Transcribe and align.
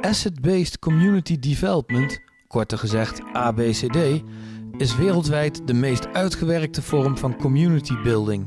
Asset-Based 0.00 0.78
Community 0.78 1.38
Development, 1.38 2.20
korter 2.46 2.78
gezegd 2.78 3.20
ABCD, 3.32 4.22
is 4.76 4.96
wereldwijd 4.96 5.66
de 5.66 5.72
meest 5.72 6.06
uitgewerkte 6.12 6.82
vorm 6.82 7.18
van 7.18 7.36
community 7.36 7.94
building. 8.02 8.46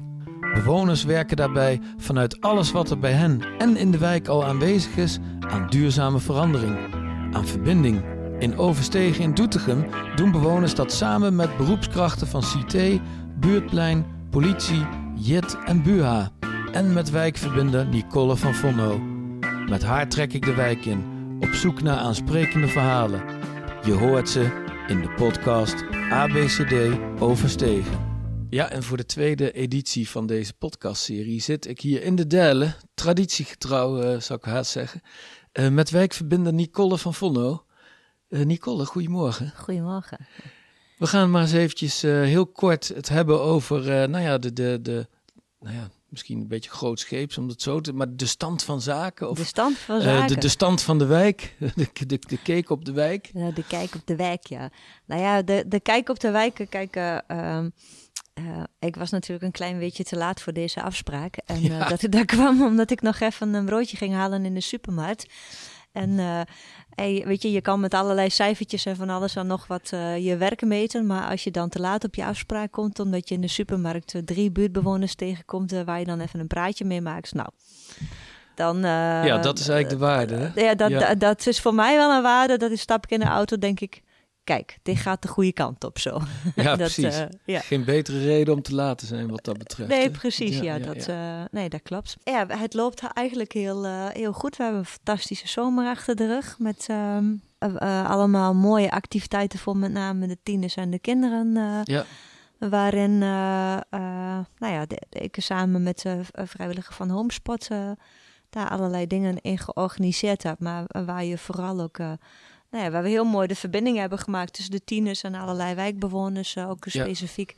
Bewoners 0.53 1.03
werken 1.03 1.37
daarbij 1.37 1.81
vanuit 1.97 2.41
alles 2.41 2.71
wat 2.71 2.89
er 2.89 2.99
bij 2.99 3.11
hen 3.11 3.41
en 3.57 3.77
in 3.77 3.91
de 3.91 3.97
wijk 3.97 4.27
al 4.27 4.45
aanwezig 4.45 4.97
is 4.97 5.19
aan 5.39 5.69
duurzame 5.69 6.19
verandering, 6.19 6.77
aan 7.31 7.47
verbinding. 7.47 8.04
In 8.40 8.58
Overstegen 8.58 9.24
in 9.24 9.33
Doetinchem 9.33 9.86
doen 10.15 10.31
bewoners 10.31 10.76
dat 10.76 10.92
samen 10.92 11.36
met 11.36 11.58
beroepskrachten 11.58 12.28
van 12.28 12.42
CT, 12.42 12.76
Buurtplein, 13.40 14.06
politie, 14.29 14.86
JIT 15.15 15.58
en 15.65 15.83
BUHA. 15.83 16.31
En 16.72 16.94
met 16.94 17.09
wijkverbinder 17.09 17.88
Nicole 17.88 18.36
van 18.36 18.54
Vonno. 18.54 18.99
Met 19.70 19.84
haar 19.84 20.08
trek 20.08 20.34
ik 20.34 20.45
de 20.45 20.54
wijk 20.54 20.86
in, 20.86 21.10
zoek 21.62 21.81
naar 21.81 21.98
aansprekende 21.98 22.67
verhalen. 22.67 23.23
Je 23.86 23.91
hoort 23.91 24.30
ze 24.30 24.41
in 24.88 25.02
de 25.02 25.09
podcast 25.09 25.84
ABCD 26.09 26.99
Overstegen. 27.22 27.99
Ja, 28.49 28.70
en 28.70 28.84
voor 28.84 28.98
de 28.98 29.05
tweede 29.05 29.52
editie 29.52 30.09
van 30.09 30.26
deze 30.26 30.53
podcastserie 30.53 31.41
zit 31.41 31.67
ik 31.67 31.81
hier 31.81 32.03
in 32.03 32.16
de 32.16 32.27
derde, 32.27 32.76
traditiegetrouw 32.94 34.03
uh, 34.03 34.20
zou 34.20 34.39
ik 34.39 34.45
haast 34.45 34.72
zeggen, 34.72 35.02
uh, 35.53 35.70
met 35.70 35.89
wijkverbinder 35.89 36.53
Nicole 36.53 36.98
van 36.98 37.13
Vonno. 37.13 37.66
Uh, 38.30 38.45
Nicole, 38.45 38.86
goedemorgen. 38.86 39.53
Goedemorgen. 39.55 40.28
We 40.98 41.08
gaan 41.08 41.31
maar 41.31 41.41
eens 41.41 41.52
eventjes 41.52 42.02
heel 42.02 42.48
kort 42.48 42.88
het 42.88 43.09
hebben 43.09 43.41
over, 43.41 44.09
nou 44.09 44.23
ja, 44.23 44.38
de, 44.38 44.53
de, 44.53 44.80
de, 44.81 45.08
nou 45.59 45.75
ja, 45.75 45.89
misschien 46.12 46.40
een 46.40 46.48
beetje 46.48 46.70
grootscheeps 46.70 47.38
om 47.38 47.48
het 47.48 47.62
zo 47.62 47.80
te, 47.80 47.94
maar 47.94 48.16
de 48.16 48.26
stand 48.26 48.64
van 48.64 48.82
zaken. 48.82 49.30
Of, 49.30 49.38
de 49.38 49.44
stand 49.44 49.78
van 49.78 50.02
zaken. 50.02 50.22
Uh, 50.22 50.28
de, 50.28 50.38
de, 50.38 50.48
stand 50.48 50.82
van 50.82 50.98
de 50.98 51.06
wijk, 51.06 51.56
de, 51.76 52.06
de, 52.06 52.20
de 52.20 52.38
kijk 52.44 52.70
op 52.70 52.86
de 52.86 52.92
wijk. 52.92 53.30
Ja, 53.34 53.52
de 53.52 53.68
kijk 53.68 53.96
op 53.96 54.02
de 54.06 54.16
wijk, 54.16 54.48
ja. 54.48 54.70
Nou 55.06 55.22
ja, 55.22 55.42
de, 55.42 55.64
de 55.68 55.80
kijk 55.80 56.09
op 56.09 56.20
de 56.20 56.31
wijk, 56.31 56.66
kijk, 56.70 56.95
uh, 56.95 57.18
uh, 58.40 58.64
ik 58.80 58.95
was 58.95 59.09
natuurlijk 59.09 59.44
een 59.45 59.52
klein 59.52 59.80
beetje 59.80 60.03
te 60.03 60.18
laat 60.18 60.42
voor 60.42 60.53
deze 60.53 60.81
afspraak. 60.81 61.38
En 61.45 61.62
ja. 61.62 61.88
dat, 61.88 62.06
dat 62.09 62.25
kwam 62.36 62.64
omdat 62.64 62.92
ik 62.92 63.02
nog 63.02 63.20
even 63.20 63.53
een 63.53 63.66
broodje 63.66 63.98
ging 63.98 64.14
halen 64.14 64.46
in 64.46 64.53
de 64.53 64.62
supermarkt. 64.62 65.25
En 65.92 66.09
uh, 66.09 66.42
hey, 66.95 67.23
weet 67.25 67.42
je, 67.42 67.52
je 67.52 67.61
kan 67.61 67.80
met 67.80 67.94
allerlei 67.94 68.30
cijfertjes 68.30 68.86
en 68.86 68.95
van 68.95 69.09
alles 69.09 69.36
en 69.36 69.47
nog 69.47 69.67
wat 69.67 69.92
uh, 69.94 70.25
je 70.25 70.38
werk 70.38 70.61
meten. 70.61 71.06
Maar 71.06 71.30
als 71.30 71.44
je 71.44 71.52
dan 71.52 71.70
te 71.70 71.80
laat 71.80 72.03
op 72.03 72.16
je 72.16 72.25
afspraak 72.25 72.72
komt, 72.72 73.00
omdat 73.00 73.30
je 73.30 73.36
in 73.36 73.42
de 73.42 73.47
supermarkt 73.47 74.16
drie 74.25 74.52
buurtbewoners 74.52 75.16
tegenkomt 75.16 75.72
waar 75.86 76.00
je 76.00 76.06
dan 76.06 76.19
even 76.19 76.39
een 76.39 76.47
praatje 76.47 76.86
mee 76.86 77.02
maakt. 77.02 77.34
Nou, 77.34 77.50
dan... 78.56 78.80
Ja, 78.80 79.38
dat 79.38 79.59
is 79.59 79.67
eigenlijk 79.67 80.00
de 80.00 80.06
waarde. 80.06 80.36
Hè? 80.36 80.62
Ja, 80.62 80.75
dat, 80.75 80.89
ja. 80.89 81.16
dat 81.16 81.47
is 81.47 81.59
voor 81.59 81.73
mij 81.73 81.97
wel 81.97 82.12
een 82.12 82.22
waarde. 82.22 82.58
Dat 82.58 82.72
is 82.72 82.81
stap 82.81 83.03
ik 83.03 83.12
in 83.12 83.19
de 83.19 83.25
auto, 83.25 83.58
denk 83.58 83.80
ik 83.80 84.02
kijk, 84.44 84.78
dit 84.84 84.97
gaat 84.97 85.22
de 85.22 85.28
goede 85.28 85.53
kant 85.53 85.84
op 85.84 86.00
zo. 86.00 86.22
Ja, 86.56 86.64
dat, 86.75 86.78
precies. 86.78 87.20
Uh, 87.20 87.25
ja. 87.45 87.59
Geen 87.59 87.84
betere 87.84 88.23
reden 88.23 88.53
om 88.53 88.61
te 88.61 88.75
laten 88.75 89.08
zijn 89.08 89.30
wat 89.30 89.44
dat 89.45 89.58
betreft. 89.58 89.89
Nee, 89.89 90.11
precies. 90.11 90.56
Ja, 90.58 90.64
ja, 90.64 90.75
ja 90.75 90.86
dat, 90.86 91.08
uh, 91.08 91.44
nee, 91.52 91.70
dat 91.70 91.81
klopt. 91.81 92.17
Ja, 92.23 92.45
het 92.47 92.73
loopt 92.73 93.02
eigenlijk 93.14 93.52
heel, 93.52 93.86
uh, 93.86 94.08
heel 94.08 94.34
goed. 94.34 94.58
We 94.58 94.64
hebben 94.64 94.81
een 94.81 94.88
fantastische 94.88 95.47
zomer 95.47 95.88
achter 95.88 96.16
de 96.16 96.28
rug 96.28 96.59
met 96.59 96.88
um, 96.92 97.42
allemaal 98.08 98.53
mooie 98.53 98.92
activiteiten 98.92 99.59
voor 99.59 99.78
met 99.78 99.92
name 99.92 100.28
de 100.28 100.38
tieners 100.44 100.75
en 100.75 100.89
de 100.89 101.00
kinderen. 101.00 101.53
ja. 101.84 102.06
Waarin 102.69 103.17
nou 103.17 104.45
ja, 104.59 104.86
de, 104.86 105.02
de, 105.09 105.19
ik 105.19 105.36
samen 105.39 105.84
met 105.84 106.02
de 106.02 106.19
vrijwilliger 106.34 106.94
van 106.94 107.09
Homespot 107.09 107.67
daar 108.50 108.69
allerlei 108.69 109.08
dingen 109.08 109.42
in 109.42 109.58
georganiseerd 109.58 110.44
heb. 110.44 110.59
Maar 110.59 110.86
waar 111.06 111.23
je 111.23 111.38
vooral 111.38 111.81
ook 111.81 111.97
nou 112.72 112.83
ja, 112.83 112.91
waar 112.91 113.03
we 113.03 113.09
heel 113.09 113.25
mooi 113.25 113.47
de 113.47 113.55
verbinding 113.55 113.97
hebben 113.97 114.19
gemaakt 114.19 114.53
tussen 114.53 114.73
de 114.73 114.83
tieners 114.83 115.23
en 115.23 115.36
allerlei 115.36 115.75
wijkbewoners. 115.75 116.55
Uh, 116.55 116.69
ook 116.69 116.86
specifiek 116.88 117.55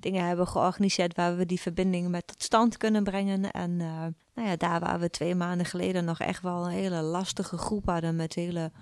dingen 0.00 0.26
hebben 0.26 0.46
georganiseerd 0.46 1.16
waar 1.16 1.36
we 1.36 1.46
die 1.46 1.60
verbinding 1.60 2.08
met 2.08 2.26
tot 2.26 2.42
stand 2.42 2.76
kunnen 2.76 3.04
brengen. 3.04 3.50
En 3.50 3.70
uh, 3.70 4.00
nou 4.34 4.48
ja, 4.48 4.56
daar 4.56 4.80
waar 4.80 5.00
we 5.00 5.10
twee 5.10 5.34
maanden 5.34 5.66
geleden 5.66 6.04
nog 6.04 6.20
echt 6.20 6.42
wel 6.42 6.64
een 6.64 6.72
hele 6.72 7.00
lastige 7.00 7.58
groep 7.58 7.86
hadden 7.86 8.16
met 8.16 8.34
hele 8.34 8.72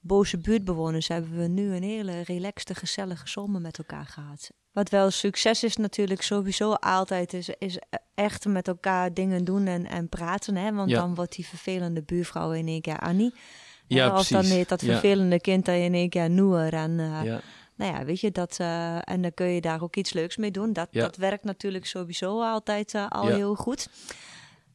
boze 0.00 0.38
buurtbewoners, 0.38 1.08
hebben 1.08 1.36
we 1.36 1.46
nu 1.46 1.74
een 1.74 1.82
hele 1.82 2.20
relaxte, 2.20 2.74
gezellige 2.74 3.28
zomer 3.28 3.60
met 3.60 3.78
elkaar 3.78 4.06
gehad. 4.06 4.50
Wat 4.72 4.88
wel 4.88 5.10
succes 5.10 5.64
is 5.64 5.76
natuurlijk 5.76 6.22
sowieso 6.22 6.72
altijd, 6.72 7.32
is, 7.32 7.48
is 7.58 7.78
echt 8.14 8.44
met 8.44 8.68
elkaar 8.68 9.14
dingen 9.14 9.44
doen 9.44 9.66
en, 9.66 9.86
en 9.86 10.08
praten. 10.08 10.56
Hè? 10.56 10.72
Want 10.72 10.90
ja. 10.90 11.00
dan 11.00 11.14
wordt 11.14 11.36
die 11.36 11.46
vervelende 11.46 12.02
buurvrouw 12.02 12.52
in 12.52 12.68
één 12.68 12.80
keer 12.80 12.98
Annie. 12.98 13.34
Ja, 13.86 14.08
als 14.08 14.28
precies. 14.28 14.48
dan 14.48 14.64
dat 14.68 14.82
vervelende 14.82 15.40
kind 15.40 15.64
dat 15.64 15.74
je 15.74 15.80
in 15.80 15.94
één 15.94 16.08
keer 16.08 16.30
noer 16.30 16.72
en 16.72 16.98
ja. 16.98 17.40
nou 17.74 17.92
ja, 17.92 18.04
weet 18.04 18.20
je 18.20 18.30
dat 18.30 18.58
uh, 18.60 19.08
en 19.08 19.22
dan 19.22 19.34
kun 19.34 19.46
je 19.46 19.60
daar 19.60 19.82
ook 19.82 19.96
iets 19.96 20.12
leuks 20.12 20.36
mee 20.36 20.50
doen. 20.50 20.72
Dat, 20.72 20.88
dat 20.92 21.16
werkt 21.16 21.44
natuurlijk 21.44 21.86
sowieso 21.86 22.42
altijd 22.42 22.94
uh, 22.94 23.08
al 23.08 23.26
heel 23.26 23.54
goed. 23.54 23.88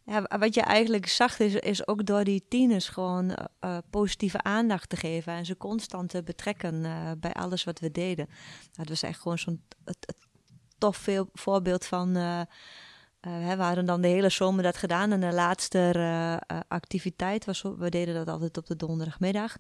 Ja, 0.06 0.38
wat 0.40 0.54
je 0.54 0.62
eigenlijk 0.62 1.08
zag 1.08 1.40
is, 1.40 1.54
is 1.54 1.88
ook 1.88 2.06
door 2.06 2.24
die 2.24 2.46
tieners 2.50 2.90
gewoon 2.90 3.38
positieve 3.90 4.44
aandacht 4.44 4.90
te 4.90 4.96
geven 4.96 5.34
en 5.34 5.46
ze 5.46 5.58
constant 5.58 6.10
te 6.10 6.24
betrekken 6.24 6.82
bij 7.20 7.34
alles 7.34 7.64
wat 7.64 7.80
we 7.80 7.92
deden. 7.92 8.30
Dat 8.72 8.90
was 8.90 9.04
echt 9.04 9.20
gewoon 9.20 9.38
zo'n 9.38 9.62
tof 10.78 10.98
veel 10.98 11.30
voorbeeld 11.34 11.86
van 11.86 12.18
we 13.22 13.56
hadden 13.58 13.86
dan 13.86 14.02
de 14.02 14.08
hele 14.08 14.30
zomer 14.30 14.64
dat 14.64 14.78
gedaan. 14.78 15.12
En 15.12 15.20
de 15.20 15.34
laatste 15.34 15.94
uh, 15.96 16.60
activiteit 16.68 17.46
was, 17.46 17.62
we 17.62 17.90
deden 17.90 18.14
dat 18.14 18.28
altijd 18.28 18.58
op 18.58 18.68
de 18.68 18.76
donderdagmiddag. 18.76 19.58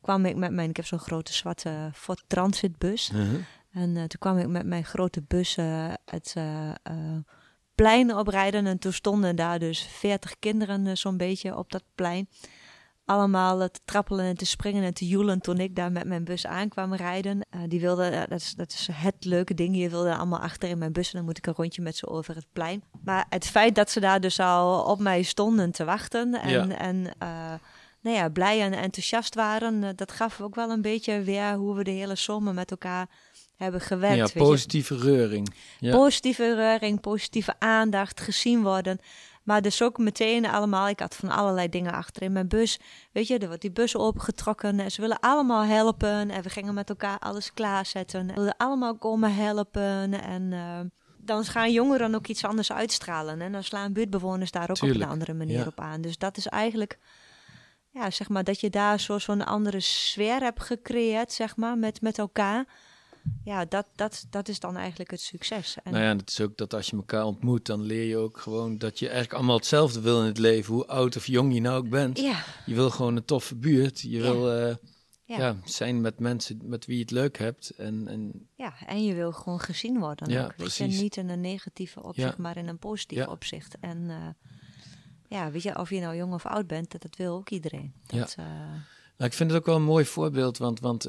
Kwam 0.00 0.24
ik 0.24 0.36
met 0.36 0.52
mijn, 0.52 0.70
ik 0.70 0.76
heb 0.76 0.86
zo'n 0.86 0.98
grote 0.98 1.32
zwarte 1.32 1.90
Ford 1.94 2.24
Transit 2.26 2.78
bus. 2.78 3.10
Uh 3.10 3.30
-huh. 3.30 3.40
En 3.70 3.94
toen 3.94 4.18
kwam 4.18 4.38
ik 4.38 4.46
met 4.46 4.66
mijn 4.66 4.84
grote 4.84 5.22
bus 5.28 5.56
het 6.04 6.34
plein 7.74 8.14
oprijden. 8.14 8.66
En 8.66 8.78
toen 8.78 8.92
stonden 8.92 9.36
daar 9.36 9.58
dus 9.58 9.80
veertig 9.80 10.38
kinderen 10.38 10.96
zo'n 10.96 11.16
beetje 11.16 11.56
op 11.56 11.72
dat 11.72 11.82
plein 11.94 12.28
allemaal 13.08 13.58
te 13.58 13.80
trappelen 13.84 14.24
en 14.24 14.36
te 14.36 14.46
springen 14.46 14.84
en 14.84 14.94
te 14.94 15.06
joelen 15.06 15.40
toen 15.40 15.58
ik 15.58 15.76
daar 15.76 15.92
met 15.92 16.06
mijn 16.06 16.24
bus 16.24 16.46
aankwam 16.46 16.94
rijden. 16.94 17.46
Uh, 17.54 17.60
die 17.68 17.80
wilden, 17.80 18.12
uh, 18.12 18.18
dat, 18.28 18.40
is, 18.40 18.54
dat 18.54 18.72
is 18.72 18.88
het 18.92 19.24
leuke 19.24 19.54
ding, 19.54 19.72
die 19.72 19.90
wilden 19.90 20.16
allemaal 20.16 20.40
achter 20.40 20.68
in 20.68 20.78
mijn 20.78 20.92
bus 20.92 21.06
en 21.10 21.16
dan 21.16 21.24
moet 21.24 21.38
ik 21.38 21.46
een 21.46 21.54
rondje 21.54 21.82
met 21.82 21.96
ze 21.96 22.06
over 22.06 22.34
het 22.34 22.46
plein. 22.52 22.82
Maar 23.04 23.26
het 23.28 23.46
feit 23.46 23.74
dat 23.74 23.90
ze 23.90 24.00
daar 24.00 24.20
dus 24.20 24.40
al 24.40 24.82
op 24.82 24.98
mij 24.98 25.22
stonden 25.22 25.70
te 25.70 25.84
wachten 25.84 26.34
en, 26.34 26.68
ja. 26.68 26.78
en 26.78 26.96
uh, 27.22 27.52
nou 28.00 28.16
ja, 28.16 28.28
blij 28.28 28.60
en 28.60 28.72
enthousiast 28.72 29.34
waren, 29.34 29.96
dat 29.96 30.12
gaf 30.12 30.40
ook 30.40 30.54
wel 30.54 30.70
een 30.70 30.82
beetje 30.82 31.22
weer 31.22 31.54
hoe 31.54 31.74
we 31.76 31.84
de 31.84 31.90
hele 31.90 32.16
zomer 32.16 32.54
met 32.54 32.70
elkaar 32.70 33.08
hebben 33.56 33.80
gewerkt. 33.80 34.32
Ja, 34.32 34.40
positieve 34.40 34.96
reuring. 34.96 35.54
Ja. 35.78 35.96
Positieve 35.96 36.54
reuring, 36.54 37.00
positieve 37.00 37.54
aandacht, 37.58 38.20
gezien 38.20 38.62
worden. 38.62 38.98
Maar 39.48 39.62
dus 39.62 39.82
ook 39.82 39.98
meteen 39.98 40.46
allemaal, 40.46 40.88
ik 40.88 41.00
had 41.00 41.14
van 41.14 41.28
allerlei 41.28 41.68
dingen 41.68 41.92
achter 41.92 42.22
in 42.22 42.32
mijn 42.32 42.48
bus. 42.48 42.78
Weet 43.12 43.26
je, 43.26 43.38
er 43.38 43.46
wordt 43.46 43.62
die 43.62 43.70
bus 43.70 43.94
opgetrokken 43.94 44.80
en 44.80 44.90
ze 44.90 45.00
willen 45.00 45.20
allemaal 45.20 45.64
helpen. 45.64 46.30
En 46.30 46.42
we 46.42 46.50
gingen 46.50 46.74
met 46.74 46.88
elkaar 46.88 47.18
alles 47.18 47.52
klaarzetten. 47.52 48.26
We 48.26 48.32
wilden 48.32 48.56
allemaal 48.56 48.96
komen 48.96 49.34
helpen. 49.34 50.22
En 50.22 50.42
uh, 50.52 50.80
dan 51.16 51.44
gaan 51.44 51.72
jongeren 51.72 52.14
ook 52.14 52.26
iets 52.26 52.44
anders 52.44 52.72
uitstralen. 52.72 53.40
En 53.40 53.52
dan 53.52 53.64
slaan 53.64 53.92
buurtbewoners 53.92 54.50
daar 54.50 54.70
ook 54.70 54.76
Tuurlijk. 54.76 55.00
op 55.00 55.06
een 55.06 55.12
andere 55.12 55.34
manier 55.34 55.58
ja. 55.58 55.66
op 55.66 55.80
aan. 55.80 56.00
Dus 56.00 56.18
dat 56.18 56.36
is 56.36 56.46
eigenlijk, 56.46 56.98
ja, 57.90 58.10
zeg 58.10 58.28
maar, 58.28 58.44
dat 58.44 58.60
je 58.60 58.70
daar 58.70 59.00
zo 59.00 59.18
zo'n 59.18 59.44
andere 59.44 59.80
sfeer 59.80 60.40
hebt 60.40 60.62
gecreëerd, 60.62 61.32
zeg 61.32 61.56
maar, 61.56 61.78
met, 61.78 62.00
met 62.00 62.18
elkaar 62.18 62.66
ja, 63.44 63.64
dat, 63.64 63.86
dat, 63.94 64.26
dat 64.30 64.48
is 64.48 64.60
dan 64.60 64.76
eigenlijk 64.76 65.10
het 65.10 65.20
succes. 65.20 65.76
En 65.84 65.92
nou 65.92 66.04
ja, 66.04 66.16
het 66.16 66.30
is 66.30 66.40
ook 66.40 66.56
dat 66.56 66.74
als 66.74 66.90
je 66.90 66.96
elkaar 66.96 67.24
ontmoet, 67.24 67.66
dan 67.66 67.82
leer 67.82 68.04
je 68.04 68.16
ook 68.16 68.38
gewoon 68.38 68.78
dat 68.78 68.98
je 68.98 69.06
eigenlijk 69.06 69.34
allemaal 69.34 69.56
hetzelfde 69.56 70.00
wil 70.00 70.20
in 70.20 70.26
het 70.26 70.38
leven, 70.38 70.74
hoe 70.74 70.86
oud 70.86 71.16
of 71.16 71.26
jong 71.26 71.54
je 71.54 71.60
nou 71.60 71.76
ook 71.76 71.88
bent. 71.88 72.18
Ja. 72.18 72.44
Je 72.66 72.74
wil 72.74 72.90
gewoon 72.90 73.16
een 73.16 73.24
toffe 73.24 73.54
buurt. 73.54 74.00
Je 74.00 74.10
ja. 74.10 74.20
wil 74.20 74.56
uh, 74.56 74.74
ja. 75.24 75.38
ja. 75.38 75.56
zijn 75.64 76.00
met 76.00 76.18
mensen 76.18 76.60
met 76.62 76.86
wie 76.86 76.96
je 76.96 77.02
het 77.02 77.10
leuk 77.10 77.38
hebt. 77.38 77.70
En, 77.70 78.08
en... 78.08 78.48
Ja, 78.54 78.74
en 78.86 79.04
je 79.04 79.14
wil 79.14 79.32
gewoon 79.32 79.60
gezien 79.60 79.98
worden. 79.98 80.30
Ja, 80.30 80.44
ook, 80.44 80.56
precies. 80.56 80.78
Weet 80.78 80.96
je, 80.96 81.02
niet 81.02 81.16
in 81.16 81.28
een 81.28 81.40
negatieve 81.40 82.02
opzicht, 82.02 82.38
maar 82.38 82.56
in 82.56 82.68
een 82.68 82.78
positief 82.78 83.26
opzicht. 83.26 83.76
En 83.80 83.98
uh, 83.98 84.28
ja, 85.28 85.50
weet 85.50 85.62
je, 85.62 85.78
of 85.78 85.90
je 85.90 86.00
nou 86.00 86.16
jong 86.16 86.32
of 86.32 86.46
oud 86.46 86.66
bent, 86.66 86.90
dat, 86.90 87.02
dat 87.02 87.16
wil 87.16 87.34
ook 87.34 87.50
iedereen. 87.50 87.92
Dat, 88.06 88.34
ja. 88.36 88.42
Uh... 88.42 88.50
Nou, 89.16 89.30
ik 89.30 89.36
vind 89.36 89.50
het 89.50 89.58
ook 89.60 89.66
wel 89.66 89.76
een 89.76 89.82
mooi 89.82 90.04
voorbeeld, 90.04 90.58
want, 90.58 90.80
want 90.80 91.06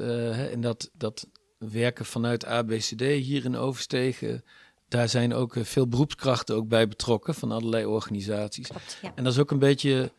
in 0.50 0.60
dat, 0.60 0.90
dat 0.92 1.26
werken 1.68 2.04
vanuit 2.04 2.44
ABCD 2.44 3.00
hier 3.00 3.44
in 3.44 3.56
Overstegen. 3.56 4.44
Daar 4.88 5.08
zijn 5.08 5.34
ook 5.34 5.56
veel 5.58 5.88
beroepskrachten 5.88 6.54
ook 6.54 6.68
bij 6.68 6.88
betrokken 6.88 7.34
van 7.34 7.52
allerlei 7.52 7.84
organisaties. 7.86 8.68
Klopt, 8.68 8.98
ja. 9.02 9.12
En 9.14 9.24
dat 9.24 9.32
is 9.32 9.38
ook 9.38 9.50
een 9.50 9.58
beetje 9.58 10.12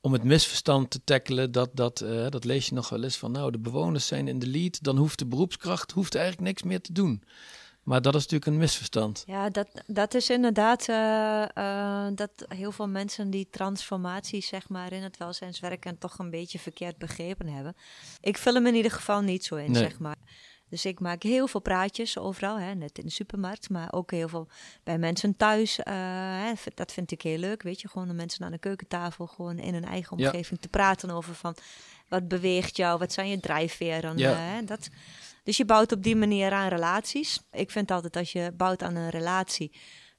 om 0.00 0.12
het 0.12 0.22
misverstand 0.22 0.90
te 0.90 1.00
tackelen. 1.04 1.52
Dat, 1.52 1.70
dat, 1.72 2.00
uh, 2.00 2.28
dat 2.28 2.44
lees 2.44 2.66
je 2.66 2.74
nog 2.74 2.88
wel 2.88 3.02
eens 3.02 3.16
van, 3.16 3.32
nou, 3.32 3.50
de 3.50 3.58
bewoners 3.58 4.06
zijn 4.06 4.28
in 4.28 4.38
de 4.38 4.46
lead. 4.46 4.82
Dan 4.82 4.96
hoeft 4.96 5.18
de 5.18 5.26
beroepskracht 5.26 5.90
hoeft 5.90 6.14
eigenlijk 6.14 6.46
niks 6.46 6.62
meer 6.62 6.80
te 6.80 6.92
doen. 6.92 7.22
Maar 7.82 8.02
dat 8.02 8.14
is 8.14 8.20
natuurlijk 8.20 8.50
een 8.50 8.58
misverstand. 8.58 9.22
Ja, 9.26 9.50
dat, 9.50 9.68
dat 9.86 10.14
is 10.14 10.30
inderdaad 10.30 10.88
uh, 10.88 12.06
dat 12.14 12.30
heel 12.48 12.72
veel 12.72 12.88
mensen 12.88 13.30
die 13.30 13.48
transformatie 13.50 14.42
zeg 14.42 14.68
maar, 14.68 14.92
in 14.92 15.02
het 15.02 15.16
welzijnswerken 15.16 15.98
toch 15.98 16.18
een 16.18 16.30
beetje 16.30 16.58
verkeerd 16.58 16.98
begrepen 16.98 17.48
hebben. 17.48 17.76
Ik 18.20 18.38
vul 18.38 18.54
hem 18.54 18.66
in 18.66 18.74
ieder 18.74 18.90
geval 18.90 19.20
niet 19.20 19.44
zo 19.44 19.54
in, 19.56 19.74
zeg 19.74 19.98
maar. 19.98 20.16
Dus 20.68 20.84
ik 20.84 21.00
maak 21.00 21.22
heel 21.22 21.46
veel 21.46 21.60
praatjes 21.60 22.18
overal, 22.18 22.58
hè, 22.58 22.74
net 22.74 22.98
in 22.98 23.04
de 23.04 23.10
supermarkt, 23.10 23.70
maar 23.70 23.92
ook 23.92 24.10
heel 24.10 24.28
veel 24.28 24.48
bij 24.82 24.98
mensen 24.98 25.36
thuis. 25.36 25.78
Uh, 25.78 25.84
hè, 25.86 26.52
dat 26.74 26.92
vind 26.92 27.10
ik 27.10 27.22
heel 27.22 27.38
leuk, 27.38 27.62
weet 27.62 27.80
je, 27.80 27.88
gewoon 27.88 28.08
de 28.08 28.14
mensen 28.14 28.44
aan 28.44 28.50
de 28.50 28.58
keukentafel, 28.58 29.26
gewoon 29.26 29.58
in 29.58 29.74
hun 29.74 29.84
eigen 29.84 30.12
omgeving 30.16 30.60
te 30.60 30.68
praten 30.68 31.10
over 31.10 31.34
van 31.34 31.56
wat 32.08 32.28
beweegt 32.28 32.76
jou, 32.76 32.98
wat 32.98 33.12
zijn 33.12 33.28
je 33.28 33.40
drijfveren. 33.40 34.18
Ja. 34.18 34.34
Hè, 34.34 34.64
dat, 34.64 34.88
dus 35.42 35.56
je 35.56 35.64
bouwt 35.64 35.92
op 35.92 36.02
die 36.02 36.16
manier 36.16 36.52
aan 36.52 36.68
relaties. 36.68 37.40
Ik 37.52 37.70
vind 37.70 37.90
altijd 37.90 38.16
als 38.16 38.32
je 38.32 38.52
bouwt 38.56 38.82
aan 38.82 38.94
een 38.94 39.10
relatie, 39.10 39.72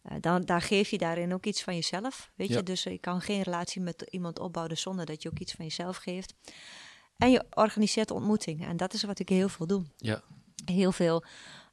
uh, 0.03 0.18
dan 0.21 0.41
daar 0.41 0.62
geef 0.62 0.89
je 0.89 0.98
daarin 0.98 1.33
ook 1.33 1.45
iets 1.45 1.63
van 1.63 1.75
jezelf. 1.75 2.31
Weet 2.36 2.50
je, 2.50 2.63
dus 2.63 2.83
je 2.83 2.98
kan 2.98 3.21
geen 3.21 3.41
relatie 3.41 3.81
met 3.81 4.07
iemand 4.09 4.39
opbouwen 4.39 4.77
zonder 4.77 5.06
dat 5.06 5.21
je 5.24 5.30
ook 5.30 5.39
iets 5.39 5.53
van 5.53 5.65
jezelf 5.65 5.98
geeft. 5.98 6.33
En 7.18 7.31
je 7.31 7.45
organiseert 7.50 8.12
ontmoetingen. 8.12 8.68
En 8.68 8.77
dat 8.77 8.94
is 8.94 9.03
wat 9.03 9.19
ik 9.19 9.30
heel 9.30 9.50
veel 9.50 9.68
doe. 9.68 9.83
Ja. 9.98 10.21
Heel 10.65 10.91
veel 10.91 11.23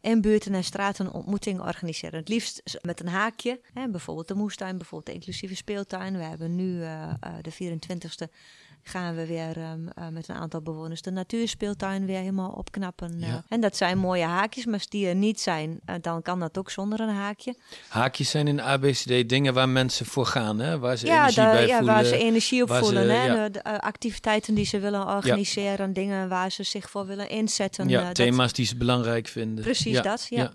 in 0.01 0.21
buurten 0.21 0.55
en 0.55 0.65
straten 0.65 1.13
ontmoetingen 1.13 1.63
organiseren. 1.63 2.19
Het 2.19 2.29
liefst 2.29 2.79
met 2.81 3.01
een 3.01 3.09
haakje. 3.09 3.61
Hè, 3.75 3.89
bijvoorbeeld 3.89 4.29
de 4.29 4.35
moestuin, 4.35 4.77
bijvoorbeeld 4.77 5.07
de 5.07 5.13
inclusieve 5.13 5.55
speeltuin. 5.55 6.17
We 6.17 6.23
hebben 6.23 6.55
nu 6.55 6.79
uh, 6.79 6.87
uh, 6.89 7.15
de 7.41 7.53
24e 7.53 8.33
gaan 8.83 9.15
we 9.15 9.27
weer 9.27 9.57
um, 9.57 9.89
uh, 9.99 10.09
met 10.09 10.29
een 10.29 10.35
aantal 10.35 10.61
bewoners 10.61 11.03
de 11.03 11.11
natuurspeeltuin 11.11 12.07
weer 12.07 12.19
helemaal 12.19 12.51
opknappen. 12.51 13.19
Ja. 13.19 13.27
Uh, 13.27 13.35
en 13.49 13.61
dat 13.61 13.77
zijn 13.77 13.99
mooie 13.99 14.25
haakjes, 14.25 14.65
maar 14.65 14.75
als 14.75 14.89
die 14.89 15.07
er 15.07 15.15
niet 15.15 15.41
zijn, 15.41 15.81
uh, 15.87 15.95
dan 16.01 16.23
kan 16.23 16.41
dat 16.41 16.59
ook 16.59 16.71
zonder 16.71 17.01
een 17.01 17.15
haakje. 17.15 17.55
Haakjes 17.89 18.31
zijn 18.31 18.49
in 18.49 18.61
ABCD 18.61 19.29
dingen 19.29 19.55
waar 19.55 19.69
mensen 19.69 20.07
voor 20.07 20.27
gaan, 20.27 20.59
hè? 20.59 20.79
waar 20.79 20.97
ze 20.97 21.07
ja, 21.07 21.21
energie 21.21 21.43
bij 21.43 21.67
ja, 21.67 21.77
voelen. 21.77 21.95
waar 21.95 22.05
ze 22.05 22.17
energie 22.17 22.63
op 22.63 22.71
voelen. 22.71 23.07
Ze, 23.07 23.13
hè? 23.13 23.51
De, 23.51 23.51
de 23.51 23.81
activiteiten 23.81 24.55
die 24.55 24.67
ze 24.67 24.79
willen 24.79 25.07
organiseren, 25.07 25.93
dingen 25.93 26.29
waar 26.29 26.51
ze 26.51 26.63
zich 26.63 26.91
voor 26.91 27.07
willen 27.07 27.29
inzetten. 27.29 27.89
Ja, 27.89 28.13
thema's 28.13 28.47
dat... 28.47 28.57
die 28.57 28.67
ze 28.67 28.77
belangrijk 28.77 29.29
vinden. 29.29 29.65
Precies 29.65 30.03
dat, 30.03 30.27
ja. 30.31 30.53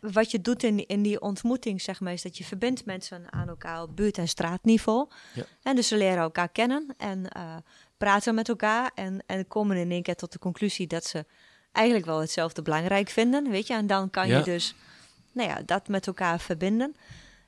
Wat 0.00 0.30
je 0.30 0.40
doet 0.40 0.62
in, 0.62 0.86
in 0.86 1.02
die 1.02 1.20
ontmoeting, 1.20 1.82
zeg 1.82 2.00
maar, 2.00 2.12
is 2.12 2.22
dat 2.22 2.38
je 2.38 2.44
verbindt 2.44 2.84
mensen 2.84 3.32
aan 3.32 3.48
elkaar 3.48 3.82
op 3.82 3.96
buurt- 3.96 4.18
en 4.18 4.28
straatniveau. 4.28 5.08
En 5.62 5.76
dus 5.76 5.88
ze 5.88 5.96
leren 5.96 6.18
elkaar 6.18 6.48
kennen 6.48 6.94
en 6.96 7.26
uh, 7.36 7.56
praten 7.96 8.34
met 8.34 8.48
elkaar 8.48 8.90
en, 8.94 9.22
en 9.26 9.46
komen 9.46 9.76
in 9.76 9.90
één 9.90 10.02
keer 10.02 10.16
tot 10.16 10.32
de 10.32 10.38
conclusie 10.38 10.86
dat 10.86 11.04
ze 11.04 11.24
eigenlijk 11.72 12.06
wel 12.06 12.20
hetzelfde 12.20 12.62
belangrijk 12.62 13.08
vinden, 13.08 13.50
weet 13.50 13.66
je. 13.66 13.74
En 13.74 13.86
dan 13.86 14.10
kan 14.10 14.28
je 14.28 14.42
dus, 14.42 14.74
nou 15.32 15.48
ja, 15.48 15.62
dat 15.64 15.88
met 15.88 16.06
elkaar 16.06 16.40
verbinden. 16.40 16.96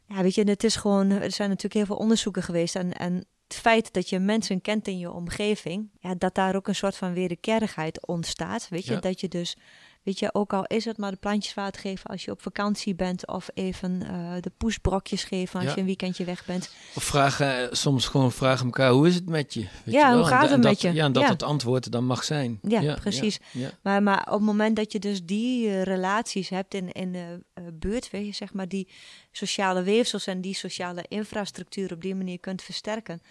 Ja, 0.06 0.22
weet 0.22 0.34
je, 0.34 0.44
het 0.44 0.64
is 0.64 0.76
gewoon, 0.76 1.10
er 1.10 1.32
zijn 1.32 1.48
natuurlijk 1.48 1.74
heel 1.74 1.86
veel 1.86 1.96
onderzoeken 1.96 2.42
geweest 2.42 2.76
en, 2.76 2.92
en 2.92 3.26
het 3.50 3.58
feit 3.58 3.92
dat 3.92 4.08
je 4.08 4.18
mensen 4.18 4.60
kent 4.60 4.88
in 4.88 4.98
je 4.98 5.10
omgeving, 5.10 5.90
ja, 6.00 6.14
dat 6.14 6.34
daar 6.34 6.56
ook 6.56 6.68
een 6.68 6.74
soort 6.74 6.96
van 6.96 7.12
wederkerigheid 7.12 8.06
ontstaat, 8.06 8.68
weet 8.68 8.84
je. 8.84 8.92
Ja. 8.92 9.00
Dat 9.00 9.20
je 9.20 9.28
dus 9.28 9.56
Weet 10.02 10.18
je, 10.18 10.34
ook 10.34 10.52
al 10.52 10.64
is 10.64 10.84
het 10.84 10.98
maar 10.98 11.10
de 11.10 11.16
plantjes 11.16 11.54
water 11.54 11.80
geven 11.80 12.10
als 12.10 12.24
je 12.24 12.30
op 12.30 12.42
vakantie 12.42 12.94
bent. 12.94 13.26
Of 13.26 13.48
even 13.54 14.02
uh, 14.02 14.32
de 14.40 14.52
poesbrokjes 14.56 15.24
geven 15.24 15.60
als 15.60 15.68
ja. 15.68 15.74
je 15.74 15.80
een 15.80 15.86
weekendje 15.86 16.24
weg 16.24 16.44
bent. 16.44 16.74
Of 16.94 17.04
vragen, 17.04 17.58
eh, 17.58 17.66
soms 17.70 18.06
gewoon 18.06 18.32
vragen 18.32 18.64
elkaar, 18.64 18.90
hoe 18.90 19.08
is 19.08 19.14
het 19.14 19.28
met 19.28 19.54
je? 19.54 19.60
Weet 19.60 19.94
ja, 19.94 20.10
je 20.10 20.16
hoe 20.16 20.24
gaat 20.24 20.50
het 20.50 20.62
met 20.62 20.80
je? 20.80 20.92
Ja, 20.92 21.04
en 21.04 21.12
dat 21.12 21.22
ja. 21.22 21.28
het 21.28 21.42
antwoord 21.42 21.92
dan 21.92 22.04
mag 22.04 22.24
zijn. 22.24 22.58
Ja, 22.62 22.80
ja 22.80 22.94
precies. 22.94 23.38
Maar, 23.82 24.02
maar 24.02 24.20
op 24.26 24.32
het 24.32 24.40
moment 24.40 24.76
dat 24.76 24.92
je 24.92 24.98
dus 24.98 25.24
die 25.24 25.66
uh, 25.66 25.82
relaties 25.82 26.48
hebt 26.48 26.74
in, 26.74 26.92
in 26.92 27.12
de 27.12 27.40
buurt, 27.72 28.10
weet 28.10 28.26
je, 28.26 28.32
zeg 28.32 28.52
maar, 28.52 28.68
die 28.68 28.88
sociale 29.32 29.82
weefsels 29.82 30.26
en 30.26 30.40
die 30.40 30.54
sociale 30.54 31.04
infrastructuur 31.08 31.92
op 31.92 32.02
die 32.02 32.14
manier 32.14 32.40
kunt 32.40 32.62
versterken. 32.62 33.22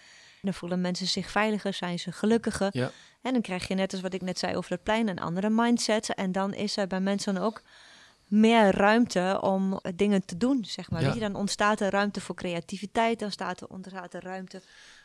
Dan 0.42 0.54
voelen 0.54 0.80
mensen 0.80 1.06
zich 1.06 1.30
veiliger, 1.30 1.74
zijn 1.74 1.98
ze 1.98 2.12
gelukkiger. 2.12 2.68
Ja. 2.72 2.90
En 3.22 3.32
dan 3.32 3.42
krijg 3.42 3.68
je 3.68 3.74
net 3.74 3.92
als 3.92 4.00
wat 4.00 4.14
ik 4.14 4.22
net 4.22 4.38
zei 4.38 4.56
over 4.56 4.70
het 4.70 4.82
plein, 4.82 5.08
een 5.08 5.20
andere 5.20 5.50
mindset. 5.50 6.14
En 6.14 6.32
dan 6.32 6.54
is 6.54 6.76
er 6.76 6.86
bij 6.86 7.00
mensen 7.00 7.36
ook 7.36 7.62
meer 8.28 8.76
ruimte 8.76 9.38
om 9.42 9.80
dingen 9.94 10.24
te 10.24 10.36
doen, 10.36 10.64
zeg 10.64 10.90
maar. 10.90 11.00
Ja. 11.00 11.06
Weet 11.06 11.14
je, 11.14 11.20
dan 11.20 11.34
ontstaat 11.34 11.80
er 11.80 11.90
ruimte 11.90 12.20
voor 12.20 12.34
creativiteit, 12.34 13.18
dan 13.18 13.30
staat 13.30 13.60
er, 13.60 13.68
ontstaat 13.68 14.14
er 14.14 14.22
ruimte 14.22 14.62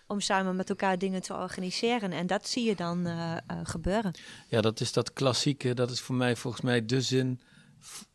om 0.07 0.19
samen 0.19 0.55
met 0.55 0.69
elkaar 0.69 0.97
dingen 0.97 1.21
te 1.21 1.33
organiseren. 1.33 2.11
En 2.11 2.27
dat 2.27 2.47
zie 2.47 2.63
je 2.63 2.75
dan 2.75 3.07
uh, 3.07 3.31
uh, 3.31 3.59
gebeuren. 3.63 4.11
Ja, 4.47 4.61
dat 4.61 4.79
is 4.79 4.93
dat 4.93 5.13
klassieke, 5.13 5.73
dat 5.73 5.91
is 5.91 6.01
voor 6.01 6.15
mij 6.15 6.35
volgens 6.35 6.63
mij 6.63 6.85
de 6.85 7.01
zin 7.01 7.41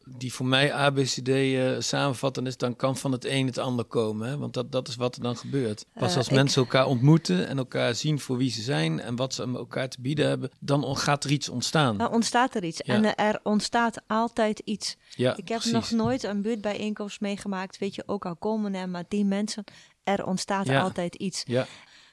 die 0.04 0.32
voor 0.32 0.46
mij 0.46 0.72
ABCD 0.72 1.28
uh, 1.28 1.76
samenvatten 1.78 2.46
is, 2.46 2.56
dan 2.56 2.76
kan 2.76 2.96
van 2.96 3.12
het 3.12 3.24
een 3.24 3.46
het 3.46 3.58
ander 3.58 3.84
komen. 3.84 4.28
Hè? 4.28 4.38
Want 4.38 4.54
dat, 4.54 4.72
dat 4.72 4.88
is 4.88 4.96
wat 4.96 5.16
er 5.16 5.22
dan 5.22 5.36
gebeurt. 5.36 5.86
Pas 5.94 6.16
als 6.16 6.28
uh, 6.28 6.34
mensen 6.34 6.62
ik... 6.62 6.68
elkaar 6.72 6.86
ontmoeten 6.86 7.48
en 7.48 7.58
elkaar 7.58 7.94
zien 7.94 8.20
voor 8.20 8.36
wie 8.36 8.50
ze 8.50 8.62
zijn 8.62 9.00
en 9.00 9.16
wat 9.16 9.34
ze 9.34 9.42
elkaar 9.42 9.88
te 9.88 10.00
bieden 10.00 10.28
hebben, 10.28 10.50
dan 10.60 10.96
gaat 10.96 11.24
er 11.24 11.30
iets 11.30 11.48
ontstaan. 11.48 11.96
Dan 11.96 12.12
ontstaat 12.12 12.54
er 12.54 12.64
iets. 12.64 12.80
Ja. 12.84 12.94
En 12.94 13.04
uh, 13.04 13.10
er 13.16 13.40
ontstaat 13.42 14.00
altijd 14.06 14.58
iets. 14.58 14.96
Ja, 15.08 15.36
ik 15.36 15.48
heb 15.48 15.58
precies. 15.58 15.72
nog 15.72 15.90
nooit 15.90 16.22
een 16.22 16.42
buurtbijeenkomst 16.42 17.20
meegemaakt, 17.20 17.78
weet 17.78 17.94
je, 17.94 18.02
ook 18.06 18.26
al 18.26 18.36
komen 18.36 18.74
er 18.74 18.88
maar 18.88 19.04
die 19.08 19.24
mensen, 19.24 19.64
er 20.04 20.26
ontstaat 20.26 20.66
ja. 20.66 20.80
altijd 20.80 21.14
iets. 21.14 21.42
Ja. 21.46 21.66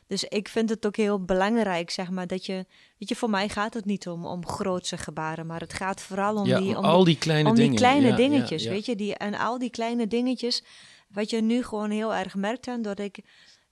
Dus 0.07 0.23
ik 0.23 0.47
vind 0.47 0.69
het 0.69 0.85
ook 0.85 0.95
heel 0.95 1.23
belangrijk, 1.23 1.89
zeg 1.89 2.09
maar, 2.09 2.27
dat 2.27 2.45
je, 2.45 2.65
weet 2.97 3.09
je, 3.09 3.15
voor 3.15 3.29
mij 3.29 3.49
gaat 3.49 3.73
het 3.73 3.85
niet 3.85 4.07
om, 4.07 4.25
om 4.25 4.47
grootse 4.47 4.97
gebaren, 4.97 5.45
maar 5.45 5.59
het 5.59 5.73
gaat 5.73 6.01
vooral 6.01 6.35
om 6.35 6.45
ja, 6.45 6.59
die, 6.59 6.77
om 6.77 6.83
al 6.83 7.03
die 7.03 7.17
kleine 7.17 7.49
om 7.49 7.55
dingen. 7.55 7.69
die 7.71 7.79
kleine 7.79 8.07
ja, 8.07 8.15
dingetjes, 8.15 8.63
ja, 8.63 8.69
weet 8.69 8.85
je, 8.85 8.95
die 8.95 9.15
en 9.15 9.35
al 9.35 9.57
die 9.57 9.69
kleine 9.69 10.07
dingetjes, 10.07 10.63
wat 11.09 11.29
je 11.29 11.41
nu 11.41 11.63
gewoon 11.63 11.89
heel 11.89 12.15
erg 12.15 12.35
merkt 12.35 12.67
aan, 12.67 12.81
doordat 12.81 13.05
ik, 13.05 13.19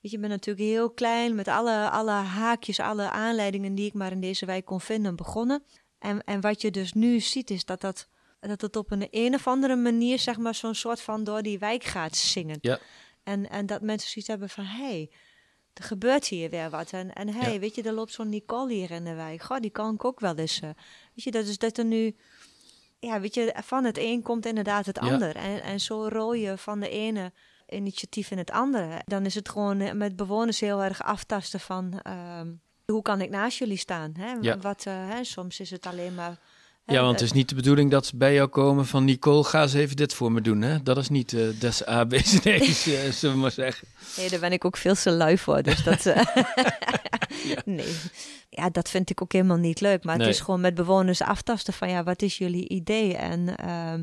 weet 0.02 0.12
je, 0.12 0.20
ben 0.20 0.30
natuurlijk 0.30 0.66
heel 0.66 0.90
klein 0.90 1.36
met 1.36 1.48
alle, 1.48 1.90
alle 1.90 2.12
haakjes, 2.12 2.80
alle 2.80 3.10
aanleidingen 3.10 3.76
die 3.76 3.86
ik 3.86 3.94
maar 3.94 4.12
in 4.12 4.22
deze 4.22 4.46
wijk 4.46 4.66
kon 4.66 4.82
vinden 4.82 5.16
begonnen. 5.16 5.64
En, 6.00 6.24
en 6.24 6.42
wat 6.42 6.62
je 6.62 6.72
dus 6.72 6.94
nu 6.94 7.20
ziet 7.20 7.50
is 7.50 7.66
dat 7.66 7.82
dat, 7.82 8.08
dat 8.40 8.62
het 8.62 8.76
op 8.76 8.92
een, 8.92 9.08
een 9.12 9.34
of 9.34 9.48
andere 9.48 9.76
manier, 9.76 10.20
zeg 10.20 10.38
maar, 10.38 10.56
zo'n 10.56 10.76
soort 10.76 11.02
van 11.02 11.24
door 11.24 11.42
die 11.42 11.60
wijk 11.60 11.84
gaat 11.84 12.16
zingen. 12.16 12.58
Ja. 12.62 12.80
En, 13.24 13.50
en 13.50 13.66
dat 13.66 13.82
mensen 13.82 14.10
zoiets 14.10 14.30
hebben 14.30 14.50
van, 14.50 14.64
hé, 14.64 14.86
hey, 14.86 15.10
er 15.76 15.84
gebeurt 15.84 16.28
hier 16.28 16.50
weer 16.50 16.70
wat. 16.70 16.92
En, 16.92 17.14
en 17.14 17.30
hey, 17.30 17.54
ja. 17.54 17.60
weet 17.60 17.76
je, 17.76 17.84
er 17.84 17.94
loopt 17.94 18.12
zo'n 18.12 18.30
Nicole 18.30 18.74
hier 18.74 18.92
in 18.92 19.04
de 19.04 19.14
wijk. 19.14 19.42
Goh, 19.42 19.60
die 19.60 19.70
kan 19.70 19.94
ik 19.94 20.06
ook 20.06 20.20
wel 20.20 20.36
eens. 20.36 20.62
Uh, 20.62 20.70
weet 21.14 21.24
je, 21.24 21.32
dat 21.32 21.46
is 21.46 21.58
dat 21.58 21.78
er 21.78 21.86
nu... 21.86 22.16
Ja, 23.00 23.20
weet 23.20 23.34
je, 23.34 23.56
van 23.64 23.84
het 23.84 23.98
een 23.98 24.22
komt 24.22 24.46
inderdaad 24.46 24.86
het 24.86 25.00
ander. 25.00 25.36
En, 25.36 25.62
en 25.62 25.80
zo 25.80 26.08
rol 26.08 26.34
je 26.34 26.58
van 26.58 26.80
de 26.80 26.90
ene 26.90 27.32
initiatief 27.68 28.32
in 28.32 28.38
het 28.38 28.52
andere. 28.52 29.02
Dan 29.06 29.26
is 29.26 29.36
het 29.36 29.50
gewoon 29.50 29.98
met 29.98 30.16
bewoners 30.16 30.60
heel 30.60 30.84
erg 30.84 31.04
aftasten 31.04 31.60
van... 31.60 32.02
Uh, 32.08 32.42
hoe 32.86 33.02
kan 33.02 33.22
ik 33.22 33.30
naast 33.30 33.58
jullie 33.58 33.78
staan? 33.78 34.14
Hè? 34.18 34.34
Ja. 34.42 34.58
Wat, 34.58 34.86
uh, 34.88 35.10
hè, 35.10 35.24
soms 35.24 35.60
is 35.60 35.70
het 35.70 35.86
alleen 35.86 36.16
maar... 36.16 36.40
Ja, 36.86 37.02
want 37.02 37.20
het 37.20 37.22
is 37.22 37.32
niet 37.32 37.50
de 37.50 37.56
bedoeling 37.56 37.92
dat 37.92 38.06
ze 38.06 38.18
bij 38.18 38.34
jou 38.34 38.48
komen 38.48 38.86
van 38.86 39.04
Nicole, 39.04 39.44
ga 39.44 39.62
eens 39.62 39.74
even 39.74 39.96
dit 39.96 40.14
voor 40.14 40.32
me 40.32 40.42
doen. 40.42 40.62
Hè? 40.62 40.84
Dat 40.84 40.98
is 40.98 41.10
niet 41.10 41.32
uh, 41.32 41.60
des 41.60 41.86
ABCD's, 41.86 42.88
uh, 42.88 43.12
zullen 43.12 43.36
we 43.36 43.42
maar 43.42 43.52
zeggen. 43.52 43.88
Nee, 44.18 44.30
daar 44.30 44.40
ben 44.40 44.52
ik 44.52 44.66
ook 44.66 44.78
veel 44.78 44.96
te 44.96 45.12
lui 45.12 45.38
voor. 45.38 45.62
Dus 45.62 45.84
dat. 45.84 46.06
Uh, 46.06 46.16
ja. 47.44 47.62
Nee. 47.66 47.96
Ja, 48.50 48.70
dat 48.70 48.90
vind 48.90 49.10
ik 49.10 49.22
ook 49.22 49.32
helemaal 49.32 49.58
niet 49.58 49.82
leuk. 49.82 50.04
Maar 50.04 50.18
nee. 50.18 50.28
het 50.28 50.36
is 50.36 50.42
gewoon 50.42 50.62
met 50.62 50.76
bewoners 50.76 51.22
aftasten 51.22 51.74
van 51.74 51.90
ja, 51.90 52.04
wat 52.04 52.22
is 52.22 52.38
jullie 52.38 52.70
idee? 52.70 53.16
En 53.18 53.56
uh, 53.66 53.94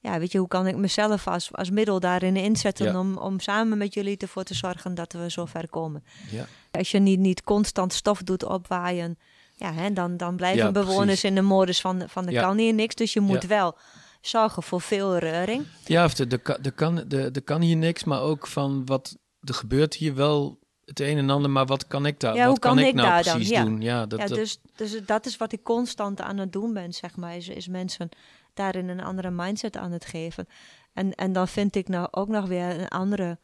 ja, 0.00 0.18
weet 0.18 0.32
je, 0.32 0.38
hoe 0.38 0.48
kan 0.48 0.66
ik 0.66 0.76
mezelf 0.76 1.26
als, 1.26 1.48
als 1.52 1.70
middel 1.70 2.00
daarin 2.00 2.36
inzetten 2.36 2.86
ja. 2.86 2.98
om, 2.98 3.16
om 3.16 3.40
samen 3.40 3.78
met 3.78 3.94
jullie 3.94 4.16
ervoor 4.16 4.44
te 4.44 4.54
zorgen 4.54 4.94
dat 4.94 5.12
we 5.12 5.30
zo 5.30 5.44
ver 5.44 5.68
komen? 5.68 6.04
Ja. 6.30 6.46
Als 6.70 6.90
je 6.90 6.98
niet, 6.98 7.18
niet 7.18 7.42
constant 7.42 7.92
stof 7.92 8.22
doet 8.22 8.44
opwaaien. 8.44 9.18
Ja, 9.62 9.72
hè, 9.72 9.92
dan, 9.92 10.16
dan 10.16 10.36
blijven 10.36 10.64
ja, 10.64 10.72
bewoners 10.72 11.04
precies. 11.04 11.24
in 11.24 11.34
de 11.34 11.40
modus 11.40 11.80
van, 11.80 12.02
van 12.08 12.26
er 12.26 12.32
ja. 12.32 12.42
kan 12.42 12.58
hier 12.58 12.74
niks. 12.74 12.94
Dus 12.94 13.12
je 13.12 13.20
moet 13.20 13.42
ja. 13.42 13.48
wel 13.48 13.76
zorgen 14.20 14.62
voor 14.62 14.80
veel 14.80 15.18
reuring. 15.18 15.66
Ja, 15.84 16.04
of 16.04 16.14
de, 16.14 16.26
de, 16.26 16.58
de, 16.60 16.70
kan, 16.70 17.04
de, 17.06 17.30
de 17.30 17.40
kan 17.40 17.60
hier 17.60 17.76
niks, 17.76 18.04
maar 18.04 18.20
ook 18.20 18.46
van 18.46 18.86
wat 18.86 19.16
er 19.40 19.54
gebeurt 19.54 19.94
hier 19.94 20.14
wel 20.14 20.58
het 20.84 21.00
een 21.00 21.18
en 21.18 21.30
ander, 21.30 21.50
maar 21.50 21.66
wat 21.66 21.86
kan 21.86 22.06
ik 22.06 22.20
daar? 22.20 22.34
Ja, 22.34 22.46
wat 22.46 22.58
kan, 22.58 22.76
kan 22.76 22.84
ik 22.84 22.94
nou 22.94 23.08
daar 23.08 23.22
precies 23.22 23.50
dan? 23.50 23.64
doen? 23.64 23.80
Ja, 23.80 24.06
dat, 24.06 24.18
ja. 24.18 24.26
Dus, 24.26 24.60
dus 24.76 25.04
dat 25.06 25.26
is 25.26 25.36
wat 25.36 25.52
ik 25.52 25.62
constant 25.62 26.20
aan 26.20 26.38
het 26.38 26.52
doen 26.52 26.72
ben, 26.72 26.92
zeg 26.92 27.16
maar, 27.16 27.36
is, 27.36 27.48
is 27.48 27.68
mensen 27.68 28.08
daarin 28.54 28.88
een 28.88 29.02
andere 29.02 29.30
mindset 29.30 29.76
aan 29.76 29.92
het 29.92 30.04
geven. 30.04 30.46
En, 30.92 31.14
en 31.14 31.32
dan 31.32 31.48
vind 31.48 31.76
ik 31.76 31.88
nou 31.88 32.08
ook 32.10 32.28
nog 32.28 32.46
weer 32.46 32.80
een 32.80 32.88
andere 32.88 33.38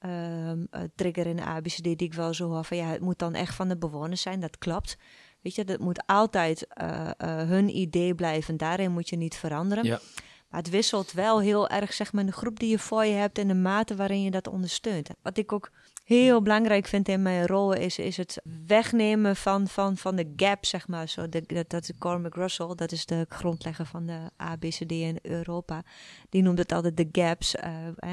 um, 0.00 0.68
uh, 0.70 0.80
trigger 0.94 1.26
in 1.26 1.36
de 1.36 1.44
ABCD 1.44 1.82
die 1.82 1.96
ik 1.96 2.14
wel 2.14 2.34
zo 2.34 2.48
hoor 2.48 2.64
van 2.64 2.76
ja, 2.76 2.86
het 2.86 3.00
moet 3.00 3.18
dan 3.18 3.34
echt 3.34 3.54
van 3.54 3.68
de 3.68 3.76
bewoners 3.76 4.22
zijn, 4.22 4.40
dat 4.40 4.58
klopt. 4.58 4.96
Weet 5.40 5.54
je, 5.54 5.64
dat 5.64 5.78
moet 5.78 6.02
altijd 6.06 6.66
uh, 6.82 6.88
uh, 6.88 7.36
hun 7.48 7.76
idee 7.76 8.14
blijven. 8.14 8.56
Daarin 8.56 8.92
moet 8.92 9.08
je 9.08 9.16
niet 9.16 9.36
veranderen. 9.36 9.84
Ja. 9.84 10.00
Maar 10.48 10.60
het 10.60 10.70
wisselt 10.70 11.12
wel 11.12 11.40
heel 11.40 11.68
erg, 11.68 11.92
zeg 11.92 12.12
maar, 12.12 12.20
in 12.20 12.30
de 12.30 12.36
groep 12.36 12.58
die 12.58 12.70
je 12.70 12.78
voor 12.78 13.04
je 13.04 13.14
hebt 13.14 13.38
en 13.38 13.48
de 13.48 13.54
mate 13.54 13.96
waarin 13.96 14.22
je 14.22 14.30
dat 14.30 14.48
ondersteunt. 14.48 15.08
Wat 15.22 15.36
ik 15.36 15.52
ook 15.52 15.70
heel 16.08 16.42
belangrijk 16.42 16.86
vind 16.86 17.08
in 17.08 17.22
mijn 17.22 17.46
rol 17.46 17.72
is, 17.72 17.98
is 17.98 18.16
het 18.16 18.40
wegnemen 18.66 19.36
van, 19.36 19.68
van, 19.68 19.96
van 19.96 20.16
de 20.16 20.32
gap, 20.36 20.64
zeg 20.64 20.88
maar. 20.88 21.08
Zo, 21.08 21.28
de, 21.28 21.42
dat, 21.46 21.70
dat 21.70 21.92
Cormac 21.98 22.34
Russell, 22.34 22.74
dat 22.74 22.92
is 22.92 23.06
de 23.06 23.26
grondlegger 23.28 23.86
van 23.86 24.06
de 24.06 24.18
ABCD 24.36 24.90
in 24.90 25.18
Europa. 25.22 25.82
Die 26.28 26.42
noemt 26.42 26.58
het 26.58 26.72
altijd 26.72 26.96
de 26.96 27.08
gaps. 27.12 27.54
Uh, 27.54 27.62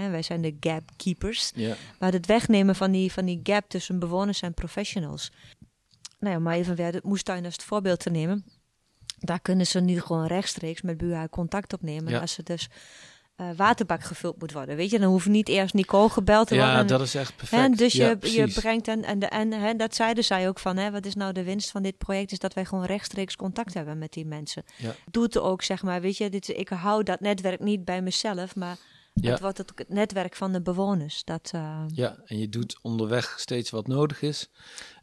wij 0.09 0.21
zijn 0.21 0.41
de 0.41 0.55
gap 0.59 0.83
keepers. 0.95 1.51
Ja. 1.55 1.75
Maar 1.99 2.11
het 2.11 2.25
wegnemen 2.25 2.75
van 2.75 2.91
die, 2.91 3.11
van 3.11 3.25
die 3.25 3.39
gap 3.43 3.69
tussen 3.69 3.99
bewoners 3.99 4.41
en 4.41 4.53
professionals. 4.53 5.31
Nou 6.19 6.33
ja, 6.33 6.39
maar 6.39 6.55
even 6.55 6.75
weer 6.75 6.93
het 6.93 7.03
moestuin 7.03 7.45
als 7.45 7.53
het 7.53 7.63
voorbeeld 7.63 7.99
te 7.99 8.09
nemen. 8.09 8.45
Daar 9.19 9.39
kunnen 9.39 9.67
ze 9.67 9.79
nu 9.79 10.01
gewoon 10.01 10.25
rechtstreeks 10.25 10.81
met 10.81 10.97
BUA 10.97 11.27
contact 11.27 11.73
opnemen. 11.73 12.11
Ja. 12.11 12.19
Als 12.19 12.33
ze 12.33 12.43
dus 12.43 12.69
uh, 13.37 13.47
waterbak 13.55 14.03
gevuld 14.03 14.39
moet 14.39 14.51
worden. 14.51 14.75
Weet 14.75 14.89
je, 14.89 14.99
dan 14.99 15.09
hoeft 15.09 15.27
niet 15.27 15.49
eerst 15.49 15.73
Nicole 15.73 16.09
gebeld 16.09 16.47
te 16.47 16.55
worden. 16.55 16.73
Ja, 16.73 16.83
dat 16.83 17.01
is 17.01 17.15
echt 17.15 17.35
perfect. 17.35 17.61
En 17.61 17.71
dus 17.71 17.93
je, 17.93 18.17
je 18.21 18.47
brengt 18.47 18.87
en, 18.87 19.03
en, 19.03 19.19
de, 19.19 19.25
en 19.25 19.51
hè, 19.51 19.75
dat 19.75 19.95
zeiden 19.95 20.23
zij 20.23 20.47
ook 20.47 20.59
van, 20.59 20.77
hè, 20.77 20.91
wat 20.91 21.05
is 21.05 21.15
nou 21.15 21.33
de 21.33 21.43
winst 21.43 21.71
van 21.71 21.83
dit 21.83 21.97
project? 21.97 22.31
Is 22.31 22.39
dat 22.39 22.53
wij 22.53 22.65
gewoon 22.65 22.85
rechtstreeks 22.85 23.35
contact 23.35 23.73
hebben 23.73 23.97
met 23.97 24.13
die 24.13 24.25
mensen. 24.25 24.63
Ja. 24.77 24.95
Doet 25.11 25.37
ook, 25.37 25.61
zeg 25.61 25.83
maar, 25.83 26.01
weet 26.01 26.17
je, 26.17 26.29
dit, 26.29 26.47
ik 26.47 26.69
hou 26.69 27.03
dat 27.03 27.19
netwerk 27.19 27.59
niet 27.59 27.85
bij 27.85 28.01
mezelf, 28.01 28.55
maar 28.55 28.77
ja. 29.23 29.31
het 29.31 29.39
wordt 29.39 29.57
het, 29.57 29.71
het 29.75 29.89
netwerk 29.89 30.35
van 30.35 30.51
de 30.51 30.61
bewoners. 30.61 31.23
Dat, 31.23 31.51
uh... 31.55 31.83
Ja, 31.87 32.17
en 32.25 32.39
je 32.39 32.49
doet 32.49 32.77
onderweg 32.81 33.35
steeds 33.39 33.69
wat 33.69 33.87
nodig 33.87 34.21
is. 34.21 34.49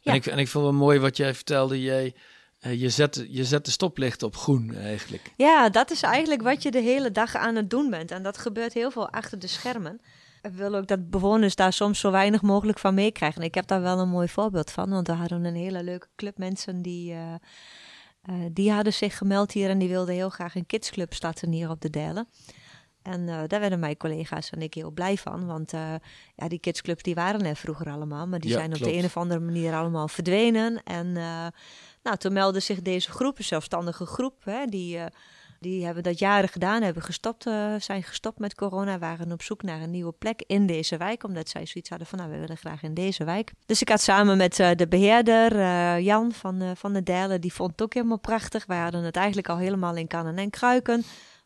En, 0.03 0.13
ik, 0.13 0.25
en 0.25 0.37
ik 0.37 0.47
vond 0.47 0.65
het 0.65 0.75
mooi 0.75 0.99
wat 0.99 1.17
jij 1.17 1.33
vertelde, 1.33 1.81
jij 1.81 2.15
eh, 2.63 2.81
je, 2.81 2.89
zet, 2.89 3.25
je 3.29 3.45
zet 3.45 3.65
de 3.65 3.71
stoplicht 3.71 4.23
op 4.23 4.35
groen 4.35 4.75
eigenlijk. 4.75 5.31
Ja, 5.37 5.69
dat 5.69 5.91
is 5.91 6.01
eigenlijk 6.01 6.41
wat 6.41 6.63
je 6.63 6.71
de 6.71 6.81
hele 6.81 7.11
dag 7.11 7.35
aan 7.35 7.55
het 7.55 7.69
doen 7.69 7.89
bent. 7.89 8.11
En 8.11 8.23
dat 8.23 8.37
gebeurt 8.37 8.73
heel 8.73 8.91
veel 8.91 9.09
achter 9.09 9.39
de 9.39 9.47
schermen. 9.47 10.01
Ik 10.41 10.51
wil 10.51 10.75
ook 10.75 10.87
dat 10.87 11.09
bewoners 11.09 11.55
daar 11.55 11.73
soms 11.73 11.99
zo 11.99 12.11
weinig 12.11 12.41
mogelijk 12.41 12.79
van 12.79 12.93
meekrijgen. 12.93 13.41
Ik 13.41 13.55
heb 13.55 13.67
daar 13.67 13.81
wel 13.81 13.99
een 13.99 14.09
mooi 14.09 14.27
voorbeeld 14.27 14.71
van. 14.71 14.89
Want 14.89 15.07
we 15.07 15.13
hadden 15.13 15.43
een 15.43 15.55
hele 15.55 15.83
leuke 15.83 16.07
club 16.15 16.37
mensen 16.37 16.81
die... 16.81 17.13
Uh, 17.13 17.35
die 18.51 18.71
hadden 18.71 18.93
zich 18.93 19.17
gemeld 19.17 19.51
hier 19.51 19.69
en 19.69 19.77
die 19.77 19.89
wilden 19.89 20.15
heel 20.15 20.29
graag 20.29 20.55
een 20.55 20.65
kidsclub 20.65 21.13
starten 21.13 21.51
hier 21.51 21.69
op 21.69 21.81
de 21.81 21.89
Delen. 21.89 22.27
En 23.03 23.25
daar 23.25 23.59
werden 23.59 23.79
mijn 23.79 23.97
collega's 23.97 24.49
en 24.49 24.61
ik 24.61 24.73
heel 24.73 24.91
blij 24.91 25.17
van. 25.17 25.45
Want 25.45 25.71
ja, 26.35 26.47
die 26.47 26.59
kidsclubs 26.59 27.03
die 27.03 27.15
waren 27.15 27.45
er 27.45 27.55
vroeger 27.55 27.89
allemaal. 27.89 28.27
Maar 28.27 28.39
die 28.39 28.51
zijn 28.51 28.73
op 28.73 28.79
de 28.79 28.93
een 28.93 29.05
of 29.05 29.17
andere 29.17 29.39
manier 29.39 29.73
allemaal 29.73 30.07
verdwenen. 30.07 30.83
En 30.83 31.11
nou, 32.03 32.17
toen 32.17 32.33
meldde 32.33 32.59
zich 32.59 32.81
deze 32.81 33.11
groep, 33.11 33.37
een 33.37 33.43
zelfstandige 33.43 34.05
groep, 34.05 34.43
hè, 34.43 34.65
die, 34.65 34.99
die 35.59 35.85
hebben 35.85 36.03
dat 36.03 36.19
jaren 36.19 36.49
gedaan, 36.49 36.81
hebben 36.81 37.03
gestopt, 37.03 37.43
zijn 37.77 38.03
gestopt 38.03 38.39
met 38.39 38.55
corona, 38.55 38.97
waren 38.99 39.31
op 39.31 39.41
zoek 39.41 39.61
naar 39.61 39.81
een 39.81 39.91
nieuwe 39.91 40.11
plek 40.11 40.43
in 40.47 40.65
deze 40.65 40.97
wijk, 40.97 41.23
omdat 41.23 41.49
zij 41.49 41.65
zoiets 41.65 41.89
hadden 41.89 42.07
van, 42.07 42.19
nou, 42.19 42.31
we 42.31 42.39
willen 42.39 42.57
graag 42.57 42.83
in 42.83 42.93
deze 42.93 43.23
wijk. 43.23 43.51
Dus 43.65 43.81
ik 43.81 43.89
had 43.89 44.01
samen 44.01 44.37
met 44.37 44.55
de 44.55 44.87
beheerder, 44.89 45.51
Jan 46.01 46.31
van, 46.31 46.77
van 46.77 46.93
de 46.93 47.03
Dijlen, 47.03 47.41
die 47.41 47.53
vond 47.53 47.71
het 47.71 47.81
ook 47.81 47.93
helemaal 47.93 48.19
prachtig. 48.19 48.65
Wij 48.65 48.79
hadden 48.79 49.03
het 49.03 49.15
eigenlijk 49.15 49.49
al 49.49 49.57
helemaal 49.57 49.95
in 49.95 50.07
kannen 50.07 50.37
en 50.37 50.49
kruiken. 50.49 51.03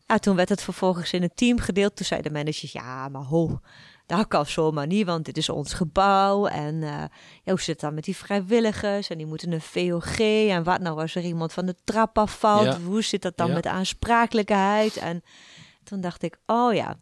Ah, 0.08 0.18
toen 0.18 0.36
werd 0.36 0.48
het 0.48 0.62
vervolgens 0.62 1.12
in 1.12 1.22
het 1.22 1.36
team 1.36 1.58
gedeeld. 1.58 1.96
Toen 1.96 2.06
zei 2.06 2.22
de 2.22 2.30
manager, 2.30 2.68
ja, 2.72 3.08
maar 3.08 3.22
ho, 3.22 3.60
dat 4.06 4.28
kan 4.28 4.46
zomaar 4.46 4.86
niet, 4.86 5.06
want 5.06 5.24
dit 5.24 5.36
is 5.36 5.48
ons 5.48 5.72
gebouw. 5.72 6.46
En 6.46 6.74
uh, 6.74 6.88
ja, 7.42 7.50
hoe 7.52 7.60
zit 7.60 7.66
het 7.66 7.80
dan 7.80 7.94
met 7.94 8.04
die 8.04 8.16
vrijwilligers? 8.16 9.08
En 9.08 9.18
die 9.18 9.26
moeten 9.26 9.52
een 9.52 9.60
VOG. 9.60 10.18
En 10.48 10.62
wat 10.62 10.80
nou 10.80 11.00
als 11.00 11.14
er 11.14 11.22
iemand 11.22 11.52
van 11.52 11.66
de 11.66 11.74
trap 11.84 12.18
afvalt? 12.18 12.76
Hoe 12.76 13.02
zit 13.02 13.22
dat 13.22 13.36
dan 13.36 13.52
met 13.52 13.66
aansprakelijkheid? 13.66 14.96
En 14.96 15.22
toen 15.84 16.00
dacht 16.00 16.22
ik, 16.22 16.38
oh 16.46 16.74
ja. 16.74 16.96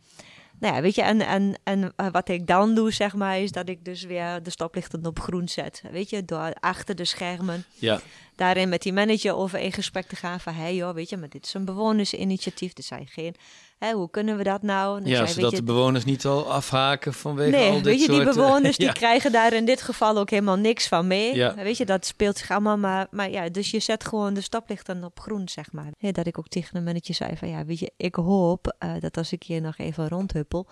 Nou 0.59 0.75
ja, 0.75 0.81
weet 0.81 0.95
je, 0.95 1.03
en, 1.03 1.21
en, 1.21 1.59
en 1.65 1.93
eh, 1.97 2.07
wat 2.11 2.29
ik 2.29 2.47
dan 2.47 2.75
doe, 2.75 2.93
zeg 2.93 3.15
maar, 3.15 3.39
is 3.39 3.53
dat 3.53 3.69
ik 3.69 3.85
dus 3.85 4.03
weer 4.03 4.43
de 4.43 4.51
stoplichten 4.51 5.07
op 5.07 5.19
groen 5.19 5.49
zet. 5.49 5.83
Weet 5.91 6.11
je, 6.11 6.25
door 6.25 6.55
achter 6.61 6.95
de 6.95 7.05
schermen. 7.05 7.65
Ja. 7.75 8.01
Daarin 8.37 8.69
met 8.69 8.83
die 8.83 8.93
manager 8.93 9.35
over 9.35 9.59
in 9.59 9.73
gesprek 9.73 10.07
te 10.07 10.17
gaan 10.17 10.41
van, 10.41 10.55
hé 10.55 10.63
hey 10.63 10.75
joh, 10.75 10.95
weet 10.95 11.09
je, 11.09 11.17
maar 11.17 11.29
dit 11.29 11.47
is 11.47 11.55
een 11.55 11.65
bewonersinitiatief. 11.65 12.77
Er 12.77 12.83
zijn 12.83 13.07
geen 13.07 13.35
Hè, 13.79 13.93
hoe 13.93 14.11
kunnen 14.11 14.37
we 14.37 14.43
dat 14.43 14.63
nou? 14.63 15.01
Dan 15.01 15.11
ja, 15.11 15.27
zodat 15.27 15.55
de 15.55 15.63
bewoners 15.63 16.05
niet 16.05 16.25
al 16.25 16.53
afhaken 16.53 17.15
vanwege 17.15 17.51
nee, 17.51 17.69
al 17.71 17.75
dit 17.75 17.85
weet 17.85 18.01
je, 18.01 18.09
die 18.09 18.25
bewoners 18.25 18.77
die 18.77 18.93
krijgen 19.03 19.33
daar 19.33 19.53
in 19.53 19.65
dit 19.65 19.83
geval 19.83 20.19
ook 20.19 20.31
helemaal 20.31 20.57
niks 20.57 20.89
van 20.89 21.07
mee. 21.07 21.35
Ja. 21.35 21.55
Weet 21.55 21.77
je, 21.77 21.85
dat 21.85 22.07
speelt 22.07 22.39
zich 22.39 22.51
allemaal 22.51 22.79
maar... 22.79 23.07
Maar 23.11 23.31
ja, 23.31 23.49
dus 23.49 23.71
je 23.71 23.81
zet 23.81 24.07
gewoon 24.07 24.35
de 24.35 24.41
stoplichten 24.41 25.05
op 25.05 25.21
groen, 25.21 25.49
zeg 25.49 25.73
maar. 25.73 25.91
dat 25.99 26.27
ik 26.27 26.39
ook 26.39 26.49
tegen 26.49 26.77
een 26.77 26.85
mannetje 26.85 27.13
zei 27.13 27.37
van... 27.37 27.49
Ja, 27.49 27.65
weet 27.65 27.79
je, 27.79 27.93
ik 27.97 28.15
hoop 28.15 28.77
uh, 28.85 28.91
dat 29.01 29.17
als 29.17 29.33
ik 29.33 29.43
hier 29.43 29.61
nog 29.61 29.79
even 29.79 30.09
rondhuppel 30.09 30.67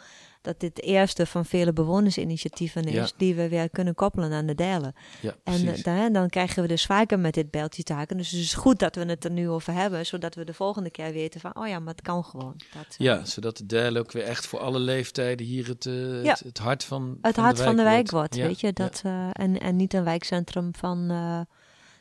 dat 0.45 0.61
dit 0.61 0.77
de 0.77 0.83
eerste 0.83 1.27
van 1.27 1.45
vele 1.45 1.73
bewonersinitiatieven 1.73 2.85
is 2.85 3.13
die 3.17 3.35
we 3.35 3.49
weer 3.49 3.71
kunnen 3.71 3.95
koppelen 3.95 4.33
aan 4.33 4.47
de 4.47 4.55
delen. 4.55 4.95
Ja, 5.21 5.35
en 5.45 5.65
uh, 5.65 5.83
dan, 5.83 6.13
dan, 6.13 6.29
krijgen 6.29 6.63
we 6.63 6.69
dus 6.69 6.87
vaker 6.87 7.19
met 7.19 7.35
dit 7.35 7.51
beltje 7.51 7.83
taken. 7.83 8.17
Dus 8.17 8.31
het 8.31 8.41
is 8.41 8.55
goed 8.55 8.79
dat 8.79 8.95
we 8.95 9.05
het 9.05 9.25
er 9.25 9.31
nu 9.31 9.49
over 9.49 9.73
hebben, 9.73 10.07
zodat 10.07 10.35
we 10.35 10.45
de 10.45 10.55
volgende 10.55 10.91
keer 10.91 11.13
weten 11.13 11.41
van, 11.41 11.57
oh 11.57 11.69
ja, 11.69 11.79
maar 11.79 11.93
het 11.93 12.03
kan 12.03 12.25
gewoon. 12.25 12.55
Dat, 12.57 12.87
uh, 12.89 13.07
ja, 13.07 13.25
zodat 13.25 13.57
de 13.57 13.67
delen 13.67 14.03
ook 14.03 14.13
weer 14.13 14.25
echt 14.25 14.47
voor 14.47 14.59
alle 14.59 14.79
leeftijden 14.79 15.47
hier 15.47 15.69
het, 15.69 15.85
uh, 15.85 16.25
ja. 16.25 16.31
het, 16.31 16.41
het, 16.41 16.59
hart 16.59 16.85
van, 16.85 17.19
het 17.21 17.35
van 17.35 17.45
hart 17.45 17.57
de 17.57 17.63
van 17.63 17.77
de 17.77 17.83
wijk 17.83 18.11
wordt. 18.11 18.37
weet 18.37 18.61
je. 18.61 18.73
Dat, 18.73 19.03
en, 19.33 19.61
en 19.61 19.77
niet 19.77 19.95
een 19.95 20.05
wijkcentrum 20.05 20.75
van, 20.75 21.09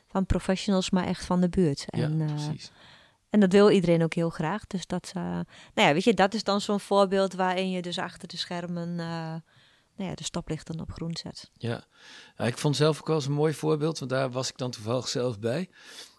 van 0.08 0.26
professionals, 0.26 0.90
maar 0.90 1.06
echt 1.06 1.24
van 1.24 1.40
de 1.40 1.48
buurt. 1.48 1.84
En, 1.88 2.18
ja, 2.18 2.24
precies. 2.24 2.70
En 3.34 3.40
dat 3.40 3.52
wil 3.52 3.70
iedereen 3.70 4.02
ook 4.02 4.14
heel 4.14 4.30
graag. 4.30 4.66
Dus 4.66 4.86
dat, 4.86 5.12
uh, 5.16 5.22
nou 5.22 5.44
ja, 5.88 5.92
weet 5.92 6.04
je, 6.04 6.14
dat 6.14 6.34
is 6.34 6.44
dan 6.44 6.60
zo'n 6.60 6.80
voorbeeld 6.80 7.32
waarin 7.32 7.70
je 7.70 7.82
dus 7.82 7.98
achter 7.98 8.28
de 8.28 8.36
schermen 8.36 8.88
uh, 8.88 8.96
nou 9.96 10.10
ja, 10.10 10.14
de 10.14 10.24
stoplichten 10.24 10.80
op 10.80 10.92
groen 10.92 11.16
zet. 11.16 11.50
Ja. 11.52 11.84
ja, 12.36 12.44
ik 12.44 12.58
vond 12.58 12.76
zelf 12.76 13.00
ook 13.00 13.06
wel 13.06 13.16
eens 13.16 13.26
een 13.26 13.32
mooi 13.32 13.54
voorbeeld, 13.54 13.98
want 13.98 14.10
daar 14.10 14.30
was 14.30 14.48
ik 14.48 14.58
dan 14.58 14.70
toevallig 14.70 15.08
zelf 15.08 15.38
bij. 15.38 15.70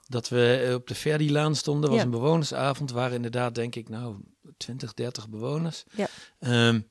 Dat 0.08 0.30
we 0.30 0.72
op 0.76 0.88
de 0.88 0.96
Verdi-laan 0.96 1.56
stonden, 1.56 1.90
was 1.90 2.02
een 2.02 2.10
bewonersavond, 2.10 2.92
waren 2.92 3.16
inderdaad, 3.16 3.56
denk 3.56 3.76
ik, 3.76 3.90
nou, 3.90 4.18
20, 4.58 4.94
30 4.94 5.30
bewoners. 5.30 5.84
Ja. 5.92 6.08
Um, 6.68 6.90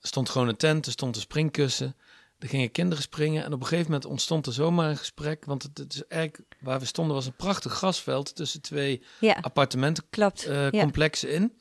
stond 0.00 0.28
gewoon 0.28 0.48
een 0.48 0.56
tent, 0.56 0.86
er 0.86 0.92
stond 0.92 1.16
een 1.16 1.22
springkussen. 1.22 1.96
Er 2.42 2.48
gingen 2.48 2.70
kinderen 2.70 3.02
springen 3.02 3.44
en 3.44 3.52
op 3.52 3.60
een 3.60 3.66
gegeven 3.66 3.90
moment 3.90 4.10
ontstond 4.10 4.46
er 4.46 4.52
zomaar 4.52 4.90
een 4.90 4.96
gesprek. 4.96 5.44
Want 5.44 5.62
het, 5.62 5.78
het 5.78 5.94
is 5.94 6.06
eigenlijk 6.06 6.54
waar 6.60 6.80
we 6.80 6.84
stonden 6.84 7.14
was 7.14 7.26
een 7.26 7.36
prachtig 7.36 7.72
grasveld 7.72 8.34
tussen 8.34 8.62
twee 8.62 9.02
ja, 9.20 9.38
appartementencomplexen 9.40 11.28
uh, 11.28 11.34
in. 11.34 11.52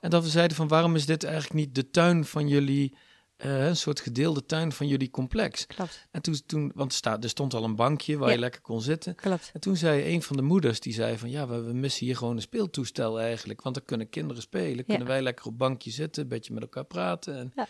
En 0.00 0.10
dat 0.10 0.22
we 0.22 0.28
zeiden 0.28 0.56
van 0.56 0.68
waarom 0.68 0.94
is 0.94 1.06
dit 1.06 1.24
eigenlijk 1.24 1.54
niet 1.54 1.74
de 1.74 1.90
tuin 1.90 2.24
van 2.24 2.48
jullie, 2.48 2.96
uh, 3.36 3.66
een 3.66 3.76
soort 3.76 4.00
gedeelde 4.00 4.46
tuin 4.46 4.72
van 4.72 4.86
jullie 4.86 5.10
complex. 5.10 5.66
Klopt. 5.66 6.06
En 6.10 6.22
toen, 6.22 6.40
toen 6.46 6.72
want 6.74 6.92
sta, 6.92 7.20
er 7.20 7.28
stond 7.28 7.54
al 7.54 7.64
een 7.64 7.76
bankje 7.76 8.16
waar 8.16 8.30
je 8.30 8.38
lekker 8.38 8.60
kon 8.60 8.80
zitten. 8.80 9.14
Klopt. 9.14 9.50
En 9.52 9.60
toen 9.60 9.76
zei 9.76 10.14
een 10.14 10.22
van 10.22 10.36
de 10.36 10.42
moeders, 10.42 10.80
die 10.80 10.92
zei 10.92 11.18
van 11.18 11.30
ja, 11.30 11.48
we, 11.48 11.60
we 11.60 11.72
missen 11.72 12.06
hier 12.06 12.16
gewoon 12.16 12.36
een 12.36 12.42
speeltoestel 12.42 13.20
eigenlijk. 13.20 13.62
Want 13.62 13.74
dan 13.74 13.84
kunnen 13.84 14.08
kinderen 14.08 14.42
spelen, 14.42 14.84
kunnen 14.84 15.06
wij 15.06 15.22
lekker 15.22 15.46
op 15.46 15.58
bankje 15.58 15.90
zitten, 15.90 16.22
een 16.22 16.28
beetje 16.28 16.52
met 16.52 16.62
elkaar 16.62 16.84
praten. 16.84 17.36
En, 17.36 17.52
ja. 17.56 17.68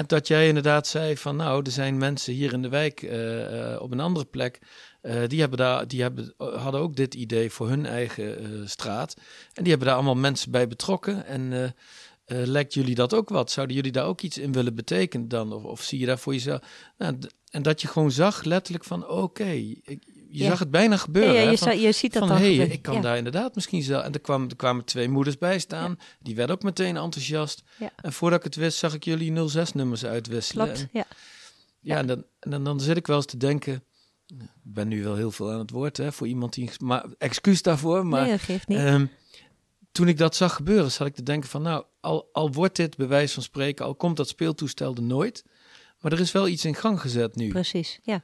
En 0.00 0.06
dat 0.06 0.26
jij 0.26 0.48
inderdaad 0.48 0.86
zei 0.86 1.16
van 1.16 1.36
nou, 1.36 1.62
er 1.64 1.70
zijn 1.70 1.98
mensen 1.98 2.34
hier 2.34 2.52
in 2.52 2.62
de 2.62 2.68
wijk 2.68 3.02
uh, 3.02 3.72
uh, 3.72 3.82
op 3.82 3.92
een 3.92 4.00
andere 4.00 4.24
plek. 4.24 4.58
Uh, 5.02 5.26
die 5.26 5.40
hebben 5.40 5.58
daar, 5.58 5.88
die 5.88 6.02
hebben, 6.02 6.34
hadden 6.36 6.80
ook 6.80 6.96
dit 6.96 7.14
idee 7.14 7.50
voor 7.50 7.68
hun 7.68 7.86
eigen 7.86 8.68
straat. 8.68 9.14
En 9.54 9.62
die 9.62 9.68
hebben 9.68 9.86
daar 9.86 9.96
allemaal 9.96 10.14
mensen 10.14 10.50
bij 10.50 10.68
betrokken. 10.68 11.26
En 11.26 11.74
lijkt 12.26 12.74
jullie 12.74 12.94
dat 12.94 13.14
ook 13.14 13.28
wat? 13.28 13.50
Zouden 13.50 13.76
jullie 13.76 13.92
daar 13.92 14.06
ook 14.06 14.20
iets 14.20 14.38
in 14.38 14.52
willen 14.52 14.74
betekenen 14.74 15.28
dan? 15.28 15.52
Of, 15.52 15.64
of 15.64 15.82
zie 15.82 15.98
je 15.98 16.06
daar 16.06 16.18
voor 16.18 16.32
jezelf? 16.32 16.60
Nou, 16.98 17.18
en 17.50 17.62
dat 17.62 17.80
je 17.80 17.88
gewoon 17.88 18.12
zag 18.12 18.42
letterlijk 18.42 18.84
van 18.84 19.08
oké, 19.08 19.12
okay, 19.12 19.82
je 20.30 20.44
zag 20.44 20.58
het 20.58 20.70
bijna 20.70 20.96
gebeuren. 20.96 21.34
Ja, 21.34 21.40
je, 21.40 21.48
hè, 21.48 21.56
van, 21.56 21.80
je, 21.80 21.92
ziet 21.92 22.12
dat 22.12 22.28
van, 22.28 22.36
hé, 22.36 22.56
hey, 22.56 22.66
ik 22.66 22.82
kan 22.82 23.02
daar 23.02 23.16
inderdaad 23.16 23.54
misschien 23.54 23.82
zelf. 23.82 24.04
En 24.04 24.12
er 24.12 24.20
kwamen, 24.20 24.48
er 24.48 24.56
kwamen 24.56 24.84
twee 24.84 25.08
moeders 25.08 25.38
bij 25.38 25.58
staan. 25.58 25.98
Die 26.20 26.34
werden 26.34 26.56
ook 26.56 26.62
meteen 26.62 26.96
enthousiast. 26.96 27.62
En 27.96 28.12
voordat 28.12 28.38
ik 28.38 28.44
het 28.44 28.54
wist, 28.54 28.78
zag 28.78 28.94
ik 28.94 29.04
jullie 29.04 29.32
06-nummers 29.32 30.04
uitwisselen. 30.04 30.66
Klopt, 30.66 30.80
en, 30.80 30.88
ja. 30.92 31.06
Ja, 31.80 31.96
en, 31.96 32.06
dan, 32.06 32.24
en 32.40 32.50
dan, 32.50 32.64
dan 32.64 32.80
zit 32.80 32.96
ik 32.96 33.06
wel 33.06 33.16
eens 33.16 33.26
te 33.26 33.36
denken... 33.36 33.84
Ik 34.26 34.36
ben 34.62 34.88
nu 34.88 35.02
wel 35.02 35.14
heel 35.14 35.30
veel 35.30 35.50
aan 35.50 35.58
het 35.58 35.70
woord, 35.70 35.96
hè, 35.96 36.12
voor 36.12 36.26
iemand 36.26 36.52
die... 36.52 36.70
Maar 36.78 37.04
excuus 37.18 37.62
daarvoor, 37.62 38.06
maar... 38.06 38.22
Nee, 38.22 38.30
dat 38.30 38.40
geeft 38.40 38.68
niet. 38.68 38.78
Um, 38.78 39.10
toen 39.92 40.08
ik 40.08 40.18
dat 40.18 40.36
zag 40.36 40.54
gebeuren, 40.54 40.90
zat 40.90 41.06
ik 41.06 41.14
te 41.14 41.22
denken 41.22 41.48
van... 41.48 41.62
Nou, 41.62 41.84
al, 42.00 42.28
al 42.32 42.52
wordt 42.52 42.76
dit 42.76 42.96
bij 42.96 43.08
wijze 43.08 43.34
van 43.34 43.42
spreken... 43.42 43.84
Al 43.84 43.94
komt 43.94 44.16
dat 44.16 44.28
speeltoestel 44.28 44.94
er 44.94 45.02
nooit... 45.02 45.44
Maar 46.00 46.12
er 46.12 46.20
is 46.20 46.32
wel 46.32 46.48
iets 46.48 46.64
in 46.64 46.74
gang 46.74 47.00
gezet 47.00 47.36
nu. 47.36 47.48
Precies, 47.48 47.98
ja. 48.02 48.22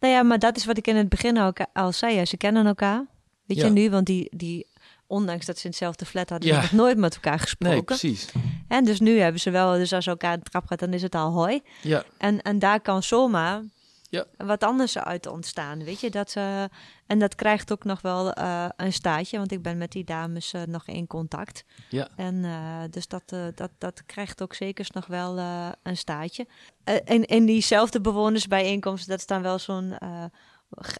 Nou 0.00 0.14
ja, 0.14 0.22
maar 0.22 0.38
dat 0.38 0.56
is 0.56 0.64
wat 0.64 0.76
ik 0.78 0.86
in 0.86 0.96
het 0.96 1.08
begin 1.08 1.38
ook 1.38 1.56
al 1.72 1.92
zei. 1.92 2.24
Ze 2.26 2.36
kennen 2.36 2.66
elkaar. 2.66 3.04
Weet 3.46 3.58
Ja. 3.58 3.64
je 3.66 3.70
nu, 3.72 3.90
want 3.90 4.06
die, 4.06 4.28
die, 4.36 4.66
ondanks 5.06 5.46
dat 5.46 5.56
ze 5.58 5.64
in 5.64 5.70
hetzelfde 5.70 6.04
flat 6.04 6.28
hadden, 6.30 6.48
Ja. 6.48 6.60
nog 6.60 6.72
nooit 6.72 6.96
met 6.98 7.14
elkaar 7.14 7.38
gesproken. 7.38 7.76
Nee, 7.76 7.84
precies. 7.84 8.28
En 8.68 8.84
dus 8.84 9.00
nu 9.00 9.18
hebben 9.18 9.40
ze 9.40 9.50
wel, 9.50 9.72
dus 9.72 9.92
als 9.92 10.04
ze 10.04 10.10
elkaar 10.10 10.36
de 10.38 10.42
trap 10.50 10.66
gaat, 10.66 10.78
dan 10.78 10.92
is 10.92 11.02
het 11.02 11.14
al 11.14 11.32
hoi. 11.32 11.60
Ja, 11.82 12.04
En, 12.18 12.42
en 12.42 12.58
daar 12.58 12.80
kan 12.80 13.02
zomaar 13.02 13.62
ja. 14.10 14.26
wat 14.36 14.64
anders 14.64 14.98
uit 14.98 15.26
ontstaan. 15.26 15.84
Weet 15.84 16.00
je, 16.00 16.10
dat, 16.10 16.34
uh, 16.36 16.62
en 17.06 17.18
dat 17.18 17.34
krijgt 17.34 17.72
ook 17.72 17.84
nog 17.84 18.00
wel 18.00 18.38
uh, 18.38 18.68
een 18.76 18.92
staatje, 18.92 19.38
want 19.38 19.52
ik 19.52 19.62
ben 19.62 19.78
met 19.78 19.92
die 19.92 20.04
dames 20.04 20.54
uh, 20.54 20.62
nog 20.62 20.86
in 20.86 21.06
contact. 21.06 21.64
Ja. 21.88 22.08
En 22.16 22.42
dus 22.90 23.08
dat, 23.08 23.34
dat, 23.54 23.70
dat 23.78 24.06
krijgt 24.06 24.42
ook 24.42 24.54
zeker 24.54 24.86
nog 24.92 25.06
wel 25.06 25.38
een 25.82 25.96
staattje. 25.96 26.46
en 26.84 27.24
in 27.24 27.46
diezelfde 27.46 28.00
bewonersbijeenkomst, 28.00 29.08
dat 29.08 29.18
is 29.18 29.26
dan 29.26 29.42
wel 29.42 29.58
zo'n 29.58 29.96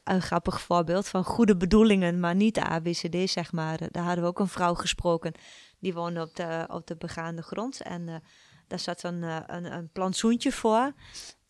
een 0.04 0.22
grappig 0.22 0.60
voorbeeld 0.60 1.08
van 1.08 1.24
goede 1.24 1.56
bedoelingen, 1.56 2.20
maar 2.20 2.34
niet 2.34 2.54
de 2.54 2.64
ABCD, 2.64 3.30
zeg 3.30 3.52
maar. 3.52 3.78
Daar 3.90 4.04
hadden 4.04 4.24
we 4.24 4.30
ook 4.30 4.38
een 4.38 4.48
vrouw 4.48 4.74
gesproken, 4.74 5.32
die 5.78 5.94
woonde 5.94 6.20
op 6.20 6.36
de, 6.36 6.66
op 6.70 6.86
de 6.86 6.96
begaande 6.96 7.42
grond. 7.42 7.82
En 7.82 8.22
daar 8.66 8.78
zat 8.78 9.02
een, 9.02 9.22
een, 9.46 9.72
een 9.72 9.90
plantsoentje 9.92 10.52
voor. 10.52 10.92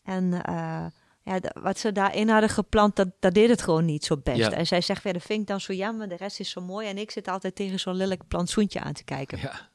En 0.03 0.41
ja, 1.23 1.39
wat 1.61 1.79
ze 1.79 1.91
daarin 1.91 2.29
hadden 2.29 2.49
geplant, 2.49 2.95
dat, 2.95 3.07
dat 3.19 3.33
deed 3.33 3.49
het 3.49 3.61
gewoon 3.61 3.85
niet 3.85 4.05
zo 4.05 4.17
best. 4.17 4.51
En 4.51 4.67
zij 4.67 4.81
zegt, 4.81 5.03
ja, 5.03 5.11
dat 5.11 5.21
vind 5.21 5.41
ik 5.41 5.47
dan 5.47 5.61
zo 5.61 5.73
jammer, 5.73 6.09
de 6.09 6.15
rest 6.15 6.39
is 6.39 6.49
zo 6.49 6.61
mooi. 6.61 6.87
En 6.87 6.97
ik 6.97 7.11
zit 7.11 7.27
altijd 7.27 7.55
tegen 7.55 7.79
zo'n 7.79 7.95
lelijk 7.95 8.27
plantsoentje 8.27 8.79
aan 8.79 8.93
te 8.93 9.03
kijken. 9.03 9.39
Ja. 9.39 9.69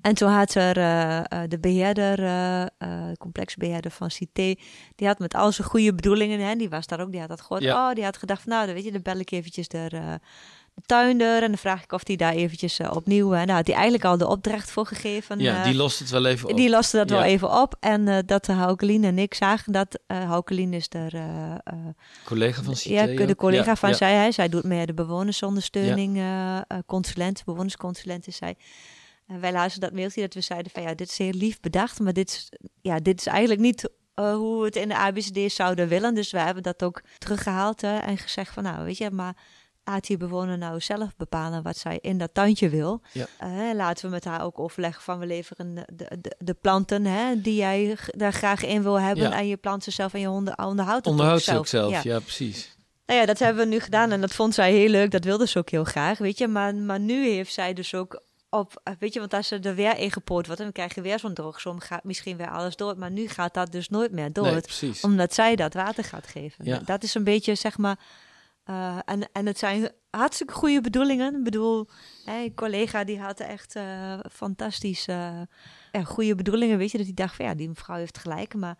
En 0.00 0.14
toen 0.14 0.28
had 0.28 0.54
er 0.54 0.78
uh, 0.78 1.42
de 1.48 1.58
beheerder, 1.58 2.20
uh, 2.20 3.12
complexbeheerder 3.18 3.90
van 3.90 4.10
Cité, 4.10 4.54
die 4.94 5.06
had 5.06 5.18
met 5.18 5.34
al 5.34 5.52
zijn 5.52 5.68
goede 5.68 5.94
bedoelingen, 5.94 6.40
hè, 6.40 6.54
die 6.54 6.68
was 6.68 6.86
daar 6.86 7.00
ook, 7.00 7.10
die 7.10 7.20
had 7.20 7.28
dat 7.28 7.40
gehoord. 7.40 7.62
Ja. 7.62 7.88
Oh, 7.88 7.94
die 7.94 8.04
had 8.04 8.16
gedacht, 8.16 8.46
nou, 8.46 8.66
dan 8.66 8.74
weet 8.74 8.84
je, 8.84 8.92
dan 8.92 9.02
bel 9.02 9.18
ik 9.18 9.30
eventjes 9.30 9.68
er 9.68 10.20
de 10.74 10.82
tuinder. 10.86 11.42
En 11.42 11.48
dan 11.48 11.58
vraag 11.58 11.82
ik 11.82 11.92
of 11.92 12.06
hij 12.06 12.16
daar 12.16 12.32
eventjes 12.32 12.80
uh, 12.80 12.90
opnieuw... 12.94 13.28
Nou, 13.30 13.50
had 13.50 13.66
hij 13.66 13.74
eigenlijk 13.74 14.04
al 14.04 14.16
de 14.16 14.26
opdracht 14.26 14.70
voor 14.70 14.86
gegeven. 14.86 15.38
Ja, 15.38 15.58
uh, 15.58 15.64
die 15.64 15.74
lost 15.74 15.98
het 15.98 16.10
wel 16.10 16.26
even 16.26 16.48
op. 16.48 16.56
Die 16.56 16.70
loste 16.70 16.96
dat 16.96 17.10
wel 17.10 17.22
even 17.22 17.60
op. 17.60 17.76
En 17.80 18.22
dat 18.26 18.46
Haukelien 18.46 19.04
en 19.04 19.18
ik 19.18 19.34
zagen 19.34 19.72
dat... 19.72 19.98
Haukelien 20.06 20.72
is 20.72 20.88
de... 20.88 21.08
collega 22.24 22.62
van 22.62 22.76
Cité 22.76 23.02
Ja, 23.02 23.26
de 23.26 23.36
collega 23.36 23.70
ja, 23.70 23.76
van 23.76 23.88
ja. 23.88 23.96
zij. 23.96 24.14
Hij. 24.14 24.32
Zij 24.32 24.48
doet 24.48 24.64
meer 24.64 24.86
de 24.86 24.94
bewonersondersteuning. 24.94 26.22
consulent, 26.86 27.44
bewonersconsulent 27.44 28.26
is 28.26 28.36
zij. 28.36 28.56
En 29.26 29.40
wij 29.40 29.52
lazen 29.52 29.80
dat 29.80 29.92
mailtje 29.92 30.20
dat 30.20 30.34
we 30.34 30.40
zeiden 30.40 30.72
van... 30.72 30.82
Ja, 30.82 30.94
dit 30.94 31.08
is 31.08 31.18
heel 31.18 31.32
lief 31.32 31.60
bedacht. 31.60 32.00
Maar 32.00 32.12
dit 32.12 32.28
is, 32.30 32.48
ja, 32.82 32.98
dit 32.98 33.20
is 33.20 33.26
eigenlijk 33.26 33.60
niet... 33.60 33.90
hoe 34.14 34.58
we 34.58 34.64
het 34.64 34.76
in 34.76 34.88
de 34.88 34.96
ABCD 34.96 35.52
zouden 35.52 35.88
willen. 35.88 36.14
Dus 36.14 36.30
we 36.30 36.38
hebben 36.38 36.62
dat 36.62 36.82
ook 36.82 37.02
teruggehaald 37.18 37.82
en 37.82 38.18
gezegd 38.18 38.52
van 38.52 38.62
nou 38.62 38.84
weet 38.84 38.98
je, 38.98 39.10
maar 39.10 39.36
laat 39.84 40.06
die 40.06 40.16
bewoner 40.16 40.58
nou 40.58 40.80
zelf 40.80 41.16
bepalen 41.16 41.62
wat 41.62 41.76
zij 41.76 41.98
in 42.00 42.18
dat 42.18 42.34
tuintje 42.34 42.68
wil. 42.68 43.00
Ja. 43.12 43.26
Uh, 43.42 43.74
laten 43.74 44.04
we 44.04 44.10
met 44.10 44.24
haar 44.24 44.44
ook 44.44 44.58
overleggen 44.58 45.02
van 45.02 45.18
we 45.18 45.26
leveren 45.26 45.74
de, 45.74 46.18
de, 46.20 46.36
de 46.38 46.54
planten 46.54 47.04
hè, 47.04 47.40
die 47.40 47.54
jij 47.54 47.96
daar 48.06 48.32
graag 48.32 48.62
in 48.64 48.82
wil 48.82 49.00
hebben. 49.00 49.32
En 49.32 49.46
je 49.46 49.56
plant 49.56 49.84
ze 49.84 49.90
zelf 49.90 50.14
en 50.14 50.20
je 50.20 50.26
honden 50.26 50.58
onderhoudt 50.58 51.04
het 51.04 51.14
onderhoudt 51.14 51.40
ook 51.40 51.46
zelf. 51.46 51.58
ook 51.58 51.66
zelf. 51.66 51.90
Ja. 51.90 52.12
ja. 52.12 52.20
precies. 52.20 52.76
Nou 53.06 53.20
ja, 53.20 53.26
dat 53.26 53.38
hebben 53.38 53.64
we 53.64 53.70
nu 53.70 53.80
gedaan 53.80 54.10
en 54.10 54.20
dat 54.20 54.34
vond 54.34 54.54
zij 54.54 54.72
heel 54.72 54.88
leuk. 54.88 55.10
Dat 55.10 55.24
wilde 55.24 55.46
ze 55.46 55.58
ook 55.58 55.70
heel 55.70 55.84
graag, 55.84 56.18
weet 56.18 56.38
je. 56.38 56.48
Maar, 56.48 56.74
maar 56.74 57.00
nu 57.00 57.28
heeft 57.28 57.52
zij 57.52 57.72
dus 57.72 57.94
ook 57.94 58.22
op, 58.50 58.80
weet 58.98 59.12
je, 59.12 59.20
want 59.20 59.34
als 59.34 59.48
ze 59.48 59.58
er 59.58 59.74
weer 59.74 59.98
ingepoord 59.98 60.46
wordt, 60.46 60.60
dan 60.60 60.72
krijg 60.72 60.94
je 60.94 61.00
weer 61.00 61.18
zo'n 61.18 61.34
droogsom, 61.34 61.80
gaat 61.80 62.04
misschien 62.04 62.36
weer 62.36 62.50
alles 62.50 62.76
door. 62.76 62.98
Maar 62.98 63.10
nu 63.10 63.28
gaat 63.28 63.54
dat 63.54 63.72
dus 63.72 63.88
nooit 63.88 64.12
meer 64.12 64.32
door. 64.32 64.62
Nee, 64.80 64.92
omdat 65.02 65.34
zij 65.34 65.56
dat 65.56 65.74
water 65.74 66.04
gaat 66.04 66.26
geven. 66.26 66.64
Ja. 66.64 66.80
Dat 66.84 67.02
is 67.02 67.14
een 67.14 67.24
beetje, 67.24 67.54
zeg 67.54 67.78
maar, 67.78 67.98
uh, 68.70 68.98
en, 69.04 69.28
en 69.32 69.46
het 69.46 69.58
zijn 69.58 69.90
hartstikke 70.10 70.52
goede 70.52 70.80
bedoelingen. 70.80 71.36
Ik 71.36 71.44
bedoel, 71.44 71.88
een 72.24 72.54
collega 72.54 73.04
die 73.04 73.20
had 73.20 73.40
echt 73.40 73.76
uh, 73.76 74.18
fantastische, 74.32 75.48
uh, 75.92 76.04
goede 76.04 76.34
bedoelingen. 76.34 76.78
Weet 76.78 76.90
je, 76.90 76.96
dat 76.96 77.06
hij 77.06 77.14
dacht 77.14 77.36
van 77.36 77.44
ja, 77.44 77.54
die 77.54 77.68
mevrouw 77.68 77.96
heeft 77.96 78.18
gelijk. 78.18 78.54
Maar 78.54 78.78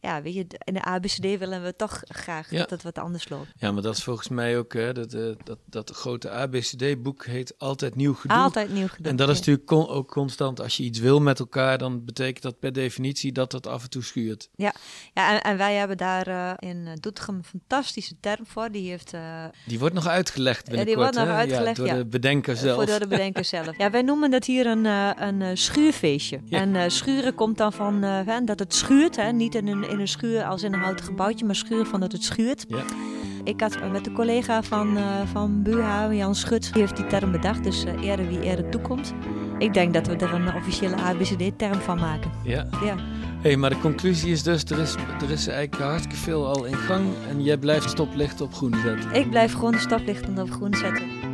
ja, 0.00 0.22
weet 0.22 0.34
je, 0.34 0.46
in 0.64 0.74
de 0.74 0.84
ABCD 0.84 1.38
willen 1.38 1.62
we 1.62 1.76
toch 1.76 2.02
graag 2.04 2.50
ja. 2.50 2.58
dat 2.58 2.70
het 2.70 2.82
wat 2.82 2.98
anders 2.98 3.28
loopt. 3.28 3.52
Ja, 3.56 3.72
maar 3.72 3.82
dat 3.82 3.96
is 3.96 4.04
volgens 4.04 4.28
mij 4.28 4.58
ook, 4.58 4.72
hè, 4.72 4.92
dat, 4.92 5.14
uh, 5.14 5.34
dat, 5.44 5.58
dat 5.64 5.90
grote 5.90 6.30
ABCD-boek 6.30 7.26
heet 7.26 7.58
Altijd 7.58 7.94
Nieuw 7.94 8.14
Gedoe. 8.14 8.36
Altijd 8.36 8.72
Nieuw 8.72 8.88
Gedoe. 8.88 9.10
En 9.10 9.16
dat 9.16 9.28
is 9.28 9.38
natuurlijk 9.38 9.66
con 9.66 9.88
ook 9.88 10.08
constant, 10.08 10.60
als 10.60 10.76
je 10.76 10.82
iets 10.82 10.98
wil 10.98 11.20
met 11.20 11.38
elkaar, 11.38 11.78
dan 11.78 12.04
betekent 12.04 12.42
dat 12.42 12.58
per 12.58 12.72
definitie 12.72 13.32
dat 13.32 13.52
het 13.52 13.66
af 13.66 13.82
en 13.82 13.90
toe 13.90 14.02
schuurt. 14.02 14.48
Ja, 14.54 14.74
ja 15.12 15.32
en, 15.34 15.42
en 15.42 15.56
wij 15.56 15.74
hebben 15.74 15.96
daar 15.96 16.28
uh, 16.28 16.52
in 16.58 16.88
Doetinchem 17.00 17.34
een 17.34 17.44
fantastische 17.44 18.14
term 18.20 18.46
voor. 18.46 18.70
Die 18.70 18.90
heeft... 18.90 19.14
Uh, 19.14 19.44
die 19.66 19.78
wordt 19.78 19.94
nog 19.94 20.06
uitgelegd 20.06 20.64
binnenkort, 20.64 20.96
Die 20.96 21.04
wordt 21.04 21.28
nog 21.28 21.36
uitgelegd, 21.36 21.76
ja, 21.76 21.84
door 21.84 21.94
de 21.94 22.06
bedenker 22.06 22.56
zelf. 22.56 22.76
Voor 22.76 22.86
door 22.86 22.98
de 22.98 23.06
bedenker 23.06 23.44
zelf. 23.44 23.78
Ja, 23.78 23.90
wij 23.90 24.02
noemen 24.02 24.30
dat 24.30 24.44
hier 24.44 24.66
een, 24.66 24.84
een 24.84 25.56
schuurfeestje. 25.56 26.40
En 26.50 26.90
schuren 26.90 27.34
komt 27.34 27.58
dan 27.58 27.72
van 27.72 28.00
dat 28.44 28.58
het 28.58 28.74
schuurt, 28.74 29.16
hè, 29.16 29.32
niet 29.32 29.54
in 29.54 29.66
een 29.66 29.87
in 29.88 30.00
een 30.00 30.08
schuur 30.08 30.44
als 30.44 30.62
in 30.62 30.72
een 30.72 30.80
houten 30.80 31.04
gebouwtje, 31.04 31.44
maar 31.44 31.54
schuur 31.54 31.86
van 31.86 32.00
dat 32.00 32.12
het 32.12 32.24
schuurt. 32.24 32.64
Ja. 32.68 32.84
Ik 33.44 33.60
had 33.60 33.90
met 33.92 34.04
de 34.04 34.12
collega 34.12 34.62
van, 34.62 34.96
uh, 34.96 35.04
van 35.32 35.62
Buha, 35.62 36.12
Jan 36.12 36.34
Schut, 36.34 36.72
die 36.72 36.82
heeft 36.82 36.96
die 36.96 37.06
term 37.06 37.32
bedacht. 37.32 37.64
Dus 37.64 37.84
uh, 37.84 38.02
eerder 38.02 38.28
wie 38.28 38.42
eerder 38.42 38.68
toekomt. 38.68 39.14
Ik 39.58 39.74
denk 39.74 39.94
dat 39.94 40.06
we 40.06 40.16
er 40.16 40.34
een 40.34 40.54
officiële 40.54 40.96
ABCD-term 40.96 41.80
van 41.80 41.98
maken. 41.98 42.30
Ja. 42.42 42.66
ja. 42.84 42.94
Hey, 43.42 43.56
maar 43.56 43.70
de 43.70 43.78
conclusie 43.78 44.32
is 44.32 44.42
dus, 44.42 44.64
er 44.64 44.78
is, 44.78 44.94
er 44.94 45.30
is 45.30 45.46
eigenlijk 45.46 45.82
hartstikke 45.82 46.16
veel 46.16 46.46
al 46.46 46.64
in 46.64 46.74
gang. 46.74 47.04
En 47.28 47.42
jij 47.42 47.56
blijft 47.56 47.90
stoplichten 47.90 48.44
op 48.44 48.54
groen 48.54 48.74
zetten. 48.84 49.12
Ik 49.12 49.30
blijf 49.30 49.52
gewoon 49.52 49.72
de 49.72 49.78
stoplichten 49.78 50.38
op 50.38 50.50
groen 50.50 50.74
zetten. 50.74 51.27